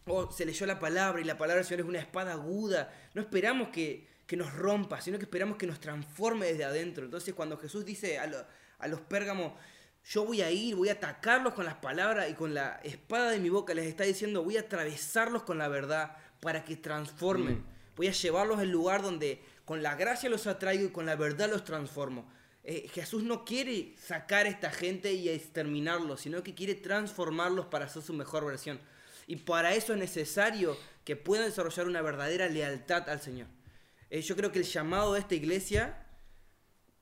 [0.08, 3.22] oh, se leyó la palabra y la palabra del Señor es una espada aguda, no
[3.22, 7.06] esperamos que, que nos rompa, sino que esperamos que nos transforme desde adentro.
[7.06, 8.46] Entonces cuando Jesús dice a, lo-
[8.80, 9.54] a los pérgamos,
[10.04, 13.40] yo voy a ir, voy a atacarlos con las palabras y con la espada de
[13.40, 17.60] mi boca, les está diciendo, voy a atravesarlos con la verdad para que transformen.
[17.60, 17.66] Mm.
[17.98, 19.42] Voy a llevarlos al lugar donde
[19.72, 22.30] con la gracia los atraigo y con la verdad los transformo.
[22.66, 27.86] Eh, Jesús no quiere sacar a esta gente y exterminarlos, sino que quiere transformarlos para
[27.86, 28.82] hacer su mejor versión.
[29.28, 33.48] Y para eso es necesario que puedan desarrollar una verdadera lealtad al Señor.
[34.10, 36.06] Eh, yo creo que el llamado de esta iglesia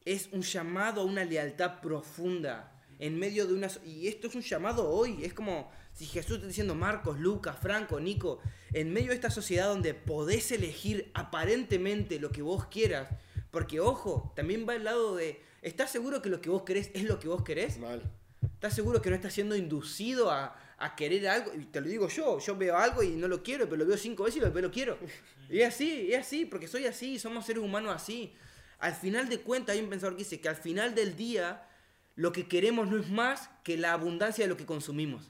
[0.06, 3.70] es un llamado a una lealtad profunda en medio de una...
[3.84, 8.00] Y esto es un llamado hoy, es como si Jesús está diciendo Marcos, Lucas, Franco,
[8.00, 8.40] Nico,
[8.72, 13.10] en medio de esta sociedad donde podés elegir aparentemente lo que vos quieras,
[13.52, 17.04] porque ojo, también va el lado de, ¿estás seguro que lo que vos querés es
[17.04, 17.80] lo que vos querés?
[17.80, 18.02] Mal.
[18.42, 21.54] ¿Estás seguro que no estás siendo inducido a, a querer algo?
[21.54, 23.98] Y te lo digo yo, yo veo algo y no lo quiero, pero lo veo
[23.98, 24.98] cinco veces y después lo quiero.
[25.50, 28.34] Y es así, es así, porque soy así, somos seres humanos así.
[28.78, 31.68] Al final de cuentas, hay un pensador que dice que al final del día
[32.16, 35.30] lo que queremos no es más que la abundancia de lo que consumimos.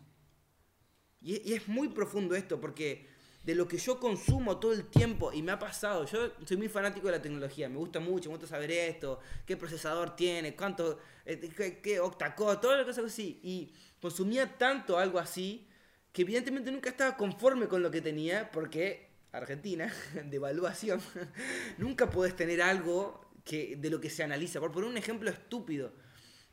[1.21, 3.07] Y, es- muy profundo esto, porque
[3.43, 6.69] de lo que yo consumo todo el tiempo, y me ha pasado, yo soy muy
[6.69, 10.99] fanático de la tecnología, me gusta mucho, me gusta saber esto, qué procesador tiene, cuánto,
[11.25, 13.39] eh, qué, qué octa-core, todas las cosas así.
[13.43, 15.67] Y consumía tanto algo así
[16.11, 19.93] que evidentemente nunca estaba conforme con lo que tenía, porque Argentina,
[20.25, 21.01] devaluación,
[21.77, 24.59] nunca puedes tener algo que, de lo que se analiza.
[24.59, 25.93] Por poner un ejemplo estúpido,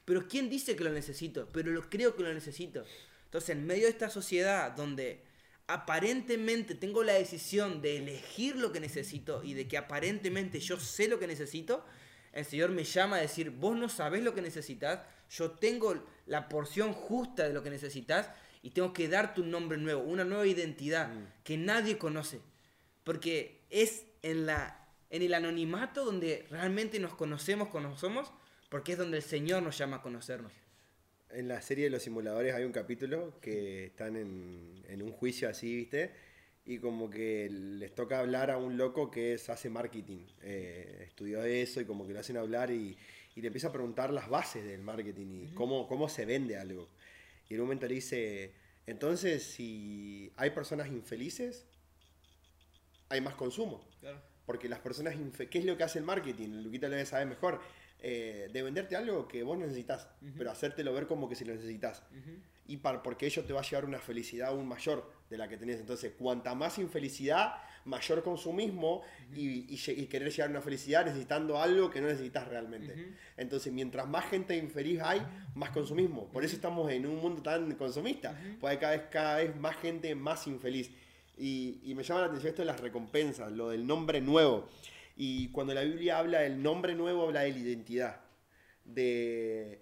[0.05, 1.49] pero ¿quién dice que lo necesito?
[1.53, 2.85] Pero lo creo que lo necesito.
[3.37, 5.23] Entonces, en medio de esta sociedad donde
[5.67, 11.07] aparentemente tengo la decisión de elegir lo que necesito y de que aparentemente yo sé
[11.07, 11.85] lo que necesito,
[12.33, 16.49] el Señor me llama a decir, vos no sabés lo que necesitas, yo tengo la
[16.49, 18.31] porción justa de lo que necesitas
[18.63, 21.27] y tengo que darte un nombre nuevo, una nueva identidad Mm.
[21.45, 22.41] que nadie conoce.
[23.05, 28.33] Porque es en, la, en el anonimato donde realmente nos conocemos como somos,
[28.71, 30.53] porque es donde el Señor nos llama a conocernos.
[31.37, 35.51] En la serie de los simuladores hay un capítulo que están en, en un juicio
[35.51, 36.11] así, ¿viste?
[36.65, 40.25] Y como que les toca hablar a un loco que es, hace marketing.
[40.41, 42.97] Eh, estudió eso y como que lo hacen hablar y,
[43.35, 46.89] y le empieza a preguntar las bases del marketing y cómo, cómo se vende algo.
[47.51, 48.55] Y en un momento le dice,
[48.87, 51.67] entonces si hay personas infelices,
[53.11, 53.87] hay más consumo.
[54.47, 55.15] Porque las personas,
[55.51, 56.63] ¿qué es lo que hace el marketing?
[56.63, 57.61] Luquita lo debe saber mejor.
[58.01, 62.03] Eh, de venderte algo que vos necesitas, pero hacértelo ver como que si lo necesitas.
[62.69, 65.57] Y par- porque ello te va a llevar una felicidad aún mayor de la que
[65.57, 65.81] tenés.
[65.81, 69.03] Entonces, cuanta más infelicidad, mayor consumismo
[69.35, 72.93] y, y querer llegar a una felicidad necesitando algo que no necesitas realmente.
[73.37, 75.23] Entonces, mientras más gente infeliz hay,
[75.55, 76.27] más consumismo.
[76.33, 78.37] Por eso estamos en un mundo tan consumista.
[78.61, 80.91] Porque hay cada vez, cada vez más gente más infeliz.
[81.39, 84.69] Y, y me llama la atención esto de las recompensas, lo del nombre nuevo.
[85.17, 88.21] Y cuando la Biblia habla del nombre nuevo, habla de la identidad.
[88.85, 89.81] De,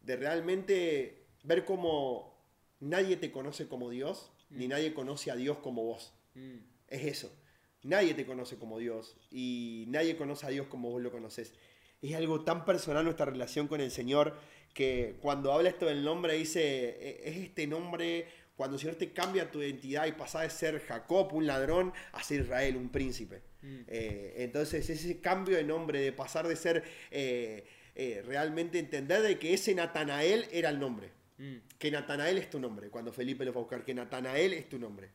[0.00, 2.38] de realmente ver cómo
[2.80, 6.12] nadie te conoce como Dios, ni nadie conoce a Dios como vos.
[6.34, 6.58] Mm.
[6.88, 7.34] Es eso.
[7.82, 11.54] Nadie te conoce como Dios y nadie conoce a Dios como vos lo conoces.
[12.00, 14.36] Es algo tan personal nuestra relación con el Señor
[14.74, 16.62] que cuando habla esto del nombre dice,
[17.00, 18.26] "E- es este nombre,
[18.56, 22.22] cuando el Señor te cambia tu identidad y pasa de ser Jacob, un ladrón, a
[22.22, 23.42] ser Israel, un príncipe.
[23.64, 23.80] Mm.
[23.88, 27.64] Eh, entonces ese cambio de nombre, de pasar de ser eh,
[27.96, 31.56] eh, realmente entender de que ese Natanael era el nombre Mm.
[31.78, 34.78] que Natanael es tu nombre, cuando Felipe lo fue a buscar, que Natanael es tu
[34.78, 35.10] nombre,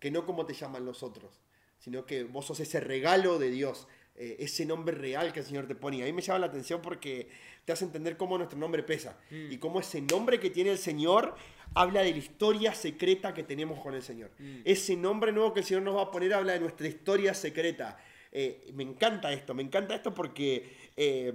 [0.00, 1.40] que no como te llaman los otros,
[1.78, 3.86] sino que vos sos ese regalo de Dios,
[4.22, 5.96] eh, ese nombre real que el Señor te pone.
[5.96, 7.28] Y a mí me llama la atención porque
[7.64, 9.18] te hace entender cómo nuestro nombre pesa
[9.50, 11.34] y cómo ese nombre que tiene el Señor
[11.74, 14.30] habla de la historia secreta que tenemos con el Señor.
[14.64, 17.98] Ese nombre nuevo que el Señor nos va a poner habla de nuestra historia secreta.
[18.32, 20.76] Eh, me encanta esto, me encanta esto porque...
[20.96, 21.32] eh,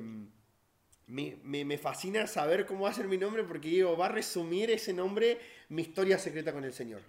[1.08, 4.10] me, me- me fascina saber cómo va a ser mi nombre porque digo, va a
[4.10, 5.38] resumir ese nombre
[5.70, 7.02] mi historia secreta con el Señor.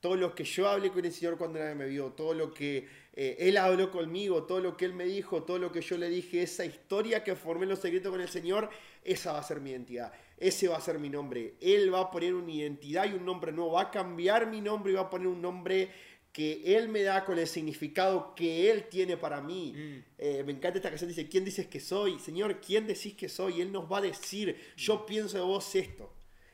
[0.00, 2.88] Todo lo que yo hablé con el Señor cuando nadie me vio, todo lo que
[3.12, 6.08] eh, Él habló conmigo, todo lo que Él me dijo, todo lo que yo le
[6.08, 8.70] dije, esa historia que formé en los secretos con el Señor,
[9.04, 11.54] esa va a ser mi identidad, ese va a ser mi nombre.
[11.60, 14.92] Él va a poner una identidad y un nombre nuevo, va a cambiar mi nombre
[14.92, 15.90] y va a poner un nombre
[16.32, 19.74] que Él me da con el significado que Él tiene para mí.
[19.76, 20.04] Mm.
[20.18, 22.18] Eh, me encanta esta canción, dice, ¿quién dices que soy?
[22.20, 23.58] Señor, ¿quién decís que soy?
[23.58, 26.12] Y Él nos va a decir, yo pienso de vos esto.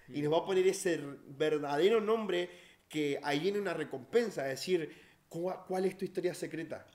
[0.08, 1.00] Y nos va a poner ese
[1.36, 2.48] verdadero nombre
[2.88, 4.90] que ahí viene una recompensa, decir,
[5.28, 6.86] ¿cuál, es tu historia secreta?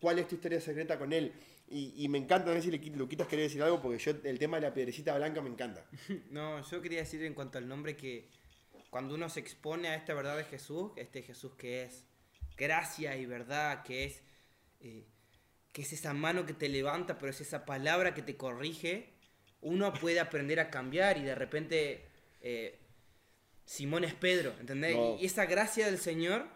[0.00, 1.32] ¿Cuál es tu historia secreta con Él?
[1.72, 4.62] Y, me encanta, no sé si Luquitas quería decir algo, porque yo el tema de
[4.66, 5.86] la piedrecita blanca me encanta.
[6.30, 8.28] No, yo quería decir en cuanto al nombre que
[8.90, 12.04] cuando uno se expone a esta verdad de Jesús, este Jesús que es
[12.56, 14.22] gracia y verdad, que es,
[14.80, 15.06] eh,
[15.72, 19.14] que es esa mano que te levanta, pero es esa palabra que te corrige,
[19.60, 22.08] uno puede aprender a cambiar y de repente
[22.40, 22.79] eh,
[23.64, 24.96] Simón es Pedro, ¿entendés?
[24.96, 25.16] No.
[25.20, 26.46] Y esa gracia del Señor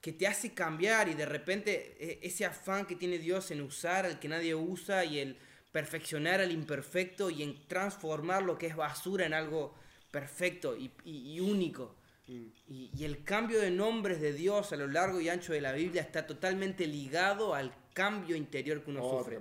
[0.00, 4.06] que te hace cambiar y de repente eh, ese afán que tiene Dios en usar
[4.06, 5.36] al que nadie usa y el
[5.72, 9.74] perfeccionar al imperfecto y en transformar lo que es basura en algo
[10.10, 11.96] perfecto y, y- y único.
[12.28, 15.72] Y, y el cambio de nombres de Dios a lo largo y ancho de la
[15.72, 19.38] Biblia está totalmente ligado al cambio interior que uno Oh, sufre.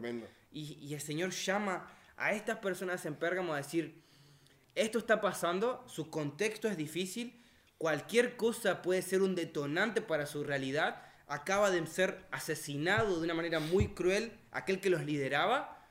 [0.52, 4.02] Y, y el Señor llama a estas personas en Pérgamo a decir,
[4.76, 7.41] esto está pasando, su contexto es difícil,
[7.78, 13.34] cualquier cosa puede ser un detonante para su realidad, acaba de ser asesinado de una
[13.34, 15.86] manera muy cruel aquel que los lideraba,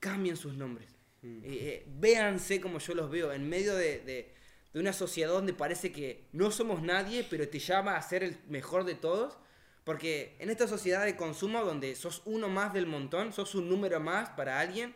[0.00, 0.88] cambien sus nombres.
[1.22, 4.34] Eh, eh, véanse como yo los veo, en medio de, de-
[4.72, 8.38] de una sociedad donde parece que no somos nadie, pero te llama a ser el
[8.48, 9.36] mejor de todos.
[9.84, 14.00] Porque en esta sociedad de consumo donde sos uno más del montón, sos un número
[14.00, 14.94] más para alguien,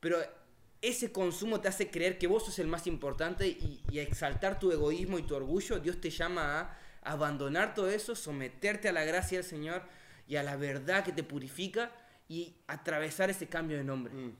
[0.00, 0.18] pero
[0.84, 5.18] ese consumo te hace creer que vos sos el más importante y, exaltar tu egoísmo
[5.18, 9.46] y tu orgullo, Dios te llama a abandonar todo eso, someterte a la gracia del
[9.46, 9.82] Señor
[10.28, 11.90] y a la verdad que te purifica
[12.28, 14.12] y atravesar ese cambio de nombre.
[14.12, 14.36] Mm.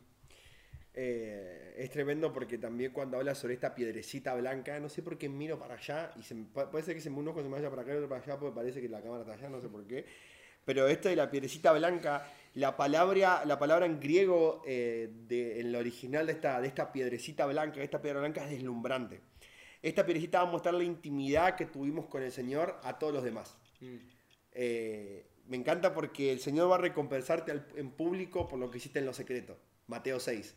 [0.97, 5.29] Eh, es tremendo porque también cuando habla sobre esta piedrecita blanca, no sé por qué
[5.29, 7.83] miro para allá y puede ser que se me un ojo se me vaya para
[7.83, 9.85] acá y otro para allá porque parece que la cámara está allá, no sé por
[9.87, 10.05] qué.
[10.65, 15.73] Pero esto de la piedrecita blanca, la palabra, la palabra en griego, eh, de, en
[15.73, 19.21] lo original de esta, de esta piedrecita blanca, esta piedra blanca es deslumbrante.
[19.83, 23.23] Esta piedrecita va a mostrar la intimidad que tuvimos con el Señor a todos los
[23.25, 23.57] demás.
[23.81, 23.97] Mm.
[24.53, 28.79] Eh, me encanta porque el Señor va a recompensarte al- en público por lo que
[28.79, 29.59] hiciste en lo secreto.
[29.89, 30.57] Mateo 6.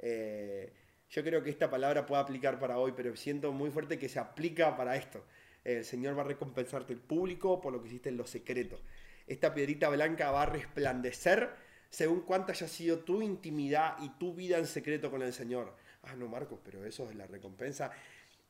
[0.00, 0.72] Eh,
[1.08, 4.18] yo creo que esta palabra puede aplicar para hoy, pero siento muy fuerte que se
[4.18, 5.24] aplica para esto.
[5.64, 8.78] El Señor va a recompensarte en público por lo que hiciste en lo secreto.
[9.26, 11.50] Esta piedrita blanca va a resplandecer
[11.90, 15.76] según cuánta haya sido tu intimidad y tu vida en secreto con el Señor.
[16.02, 17.90] Ah, no, Marcos, pero eso es la recompensa.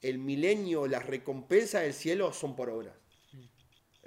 [0.03, 2.95] El milenio, las recompensas del cielo son por obras.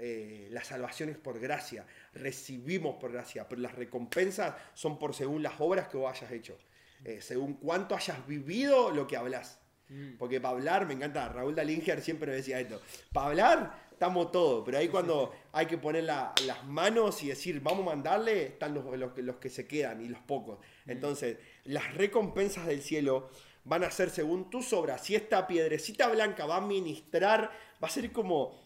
[0.01, 5.43] Eh, la salvación es por gracia, recibimos por gracia, pero las recompensas son por según
[5.43, 6.57] las obras que vos hayas hecho,
[7.03, 9.59] eh, según cuánto hayas vivido lo que hablas.
[9.89, 10.15] Mm.
[10.17, 14.63] Porque para hablar, me encanta, Raúl Dalinger siempre me decía esto, para hablar estamos todos,
[14.65, 18.73] pero ahí cuando hay que poner la- las manos y decir, vamos a mandarle, están
[18.73, 20.57] los, los que- los que se quedan y los pocos.
[20.87, 23.29] Entonces, las recompensas del cielo
[23.65, 25.03] van a ser según tus obras.
[25.03, 27.51] Si esta piedrecita blanca va a ministrar,
[27.83, 28.57] va a ser como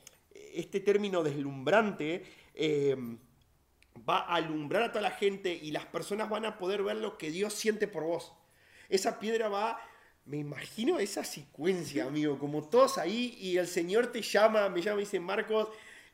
[0.54, 2.24] este término deslumbrante,
[2.54, 2.96] eh,
[4.08, 7.18] va a alumbrar a toda la gente y las personas van a poder ver lo
[7.18, 8.34] que Dios siente por vos.
[8.88, 9.80] Esa piedra va,
[10.26, 15.02] me imagino esa secuencia, amigo, como todos ahí y el Señor te llama, me llama
[15.02, 15.70] y dice, Marcos,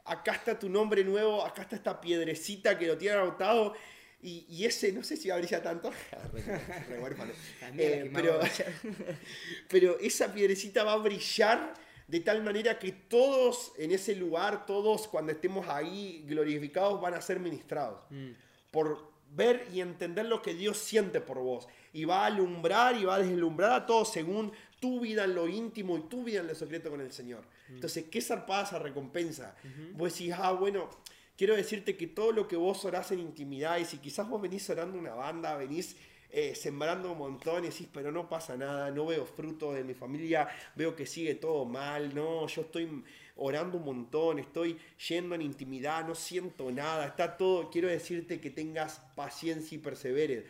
[0.05, 3.75] acá está tu nombre nuevo, acá está esta piedrecita que lo tiene anotado.
[4.21, 5.91] Y, y ese, no sé si va a brillar tanto.
[7.77, 8.11] Eh,
[9.69, 11.73] pero esa piedrecita va a brillar
[12.07, 17.21] de tal manera que todos en ese lugar, todos cuando estemos ahí glorificados van a
[17.21, 18.01] ser ministrados.
[18.09, 18.31] Mm.
[18.71, 21.67] Por ver y entender lo que Dios siente por vos.
[21.93, 25.47] Y va a alumbrar y va a deslumbrar a todos según tu vida en lo
[25.47, 27.43] íntimo y tu vida en lo secreto con el Señor.
[27.69, 29.55] Entonces, qué zarpada esa recompensa.
[29.93, 30.89] Vos decís, ah, bueno,
[31.37, 34.69] quiero decirte que todo lo que vos orás en intimidad, y si quizás vos venís
[34.69, 35.95] orando una banda, venís
[36.31, 37.17] eh, sembrando
[37.59, 41.35] y decís, pero no pasa nada, no veo fruto de mi familia, veo que sigue
[41.35, 43.03] todo mal, no, yo estoy
[43.39, 44.77] orando un montón, estoy
[45.07, 50.45] yendo en intimidad, no siento nada, está todo, quiero decirte que tengas paciencia y perseveres,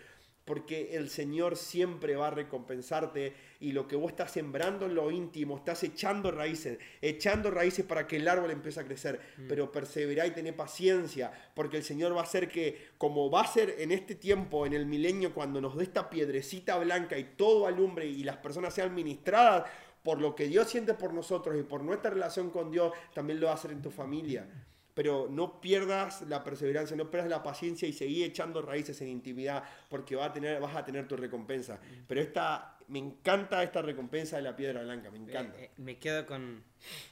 [0.46, 5.12] porque el Señor siempre va a recompensarte y lo que vos estás sembrando en lo
[5.12, 10.26] íntimo, estás echando raíces, echando raíces para que el árbol empiece a crecer, pero perseverá
[10.26, 13.92] y tené paciencia, porque el Señor va a hacer que, como va a ser en
[13.92, 18.24] este tiempo, en el milenio, cuando nos dé esta piedrecita blanca y todo alumbre y
[18.24, 19.70] las personas sean ministradas,
[20.04, 23.48] por lo que Dios siente por nosotros y por nuestra relación con Dios, también lo
[23.48, 24.48] va a hacer en tu familia.
[24.94, 29.64] Pero no pierdas la perseverancia, no pierdas la paciencia y seguí echando raíces en intimidad
[29.90, 31.80] porque va a tener, vas a tener tu recompensa.
[32.08, 35.58] Pero esta, me encanta esta recompensa de la piedra blanca, me encanta.
[35.58, 36.64] Eh, eh, me quedo con,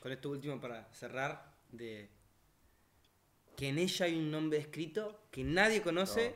[0.01, 2.09] con esto último para cerrar, de
[3.55, 6.35] que en ella hay un nombre escrito que nadie conoce, No.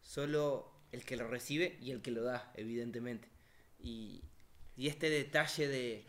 [0.00, 3.28] solo el que lo recibe y el que lo da, evidentemente.
[3.78, 4.22] Y,
[4.78, 6.06] y este detalle de...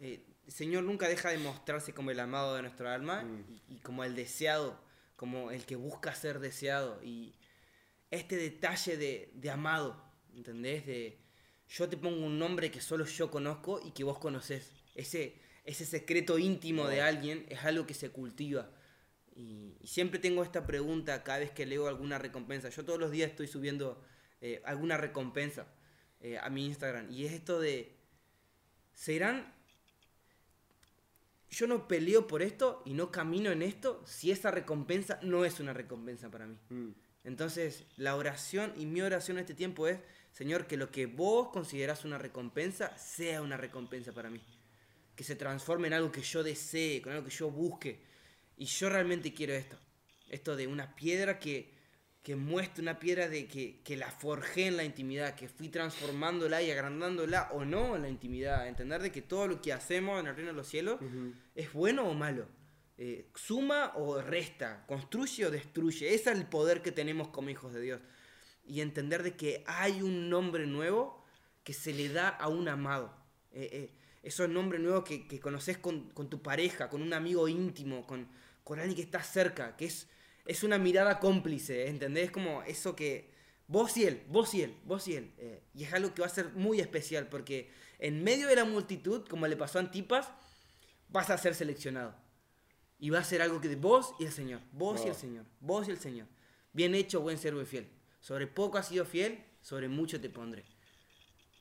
[0.00, 3.44] eh, el Señor nunca deja de mostrarse como el amado de nuestro alma Mm.
[3.68, 4.78] y, y como el deseado,
[5.16, 7.00] como el que busca ser deseado.
[7.02, 7.34] Y
[8.10, 9.96] este detalle de, de amado,
[10.34, 10.84] ¿entendés?
[10.86, 11.18] De
[11.68, 14.72] yo te pongo un nombre que solo yo conozco y que vos conocés.
[14.94, 18.68] Ese, ese secreto íntimo de alguien es algo que se cultiva.
[19.34, 22.68] Y, y siempre tengo esta pregunta cada vez que leo alguna recompensa.
[22.68, 24.04] Yo todos los días estoy subiendo
[24.42, 25.66] eh, alguna recompensa
[26.22, 27.10] eh, a mi Instagram.
[27.10, 27.92] Y es esto de,
[28.94, 29.52] ¿serán...
[31.50, 35.60] Yo no peleo por esto y no camino en esto si esa recompensa no es
[35.60, 36.56] una recompensa para mí.
[36.70, 36.92] Mm.
[37.24, 39.98] Entonces, la oración y mi oración en este tiempo es,
[40.32, 44.40] Señor, que lo que vos considerás una recompensa sea una recompensa para mí.
[45.14, 48.00] Que se transforme en algo que yo desee, con algo que yo busque.
[48.56, 49.76] Y yo realmente quiero esto.
[50.28, 51.71] Esto de una piedra que,
[52.22, 56.62] que muestre una piedra de que, que la forjé en la intimidad, que fui transformándola
[56.62, 58.68] y agrandándola o no en la intimidad.
[58.68, 61.00] Entender de que todo lo que hacemos en el reino de los cielos.
[61.54, 62.46] ¿Es bueno o malo?
[62.96, 64.86] Eh, ¿Suma o resta?
[64.86, 66.14] ¿Construye o destruye?
[66.14, 68.00] Ese es el poder que tenemos como hijos de Dios.
[68.64, 71.24] Y entender de que hay un nombre nuevo
[71.64, 73.16] que se le da a un amado.
[73.50, 77.48] Eh, eh, esos nombres nuevos que, que conoces con, con tu pareja, con un amigo
[77.48, 78.28] íntimo, con,
[78.62, 80.08] con alguien que está cerca, que es,
[80.46, 82.30] es una mirada cómplice, ¿entendés?
[82.30, 83.30] Como eso que
[83.66, 85.32] vos y él, vos y él, vos y él.
[85.38, 88.64] eh, y es algo que va a ser muy especial porque en medio de la
[88.64, 90.28] multitud, como le pasó a Antipas,
[91.08, 92.14] vas a ser seleccionado.
[92.98, 95.14] Y va a ser algo que de vos y el Señor, vos y el.
[95.14, 96.26] Señor, vos y el Señor.
[96.72, 97.88] Bien hecho, buen servo y fiel.
[98.20, 100.64] Sobre poco has sido fiel, sobre mucho te pondré.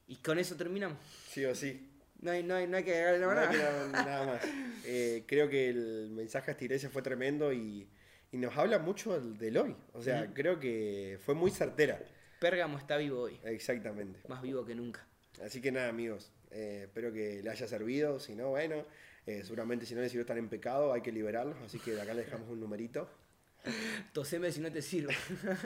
[0.08, 0.98] Y con eso terminamos.
[1.30, 1.90] Sí o sí.
[2.20, 3.50] No hay, no hay, no hay que agregarle No nada.
[3.50, 4.42] queda nada más.
[4.86, 7.88] Eh, creo que el mensaje a esta iglesia fue tremendo y,
[8.32, 9.76] y nos habla mucho del, hoy.
[9.94, 12.00] O sea, creo que fue muy certera.
[12.40, 14.20] Pérgamo está vivo hoy, Exactamente.
[14.28, 15.06] más vivo que nunca.
[15.46, 16.32] Así que nada, amigos.
[16.52, 18.20] eh, espero que le haya servido.
[18.20, 18.86] Si no, bueno.
[19.28, 21.56] eh, seguramente si no les sirvió estar en pecado, hay que liberarlos.
[21.66, 23.08] Así que de acá les dejamos un numerito.
[24.14, 25.16] Toseme si no te sirve.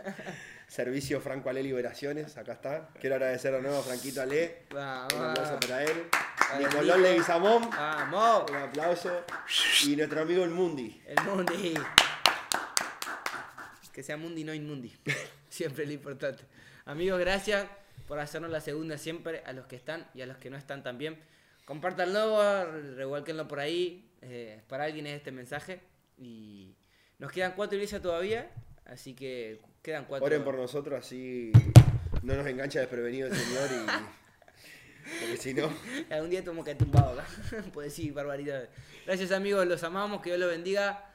[0.67, 2.35] Servicio Franco Ale Liberaciones.
[2.37, 2.89] Acá está.
[2.99, 4.63] Quiero agradecer de nuevo a Franquito Ale.
[4.71, 6.03] Un aplauso para él.
[6.51, 7.09] Vale, Nicolás Nico.
[7.09, 7.69] Leguizamón.
[7.69, 8.51] Vamos.
[8.51, 9.23] Un aplauso.
[9.87, 11.01] Y nuestro amigo el Mundi.
[11.07, 11.73] El Mundi.
[13.95, 14.93] Que sea Mundi, no Inmundi.
[15.49, 16.43] Siempre lo importante.
[16.83, 17.65] Amigos, gracias
[18.09, 19.41] por hacernos la segunda siempre.
[19.45, 21.17] A los que están y a los que no están también.
[21.63, 22.65] Compártanlo,
[22.97, 24.11] revuélquenlo por ahí.
[24.21, 25.79] eh, para alguien es este mensaje.
[26.17, 26.75] Y
[27.19, 28.51] nos quedan cuatro iglesias todavía.
[28.83, 30.25] Así que quedan cuatro.
[30.25, 31.53] Oren por nosotros, así
[32.21, 33.69] no nos engancha desprevenido el Señor.
[33.71, 35.19] Y...
[35.21, 35.73] Porque si no.
[36.09, 37.25] Algún día tengo que tumbado acá.
[37.73, 38.67] Puede decir barbaridades.
[39.05, 40.21] Gracias amigos, los amamos.
[40.21, 41.13] Que Dios los bendiga.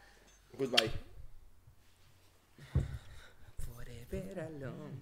[0.56, 1.09] Goodbye.
[4.12, 5.00] Alone.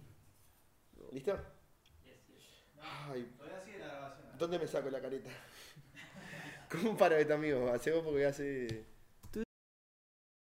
[1.13, 1.39] ¿Listo?
[2.81, 3.27] Ay.
[4.39, 5.31] ¿Dónde me saco la careta?
[6.71, 7.69] ¿Cómo paro esto, amigo?
[7.71, 8.85] Hace vos porque hace.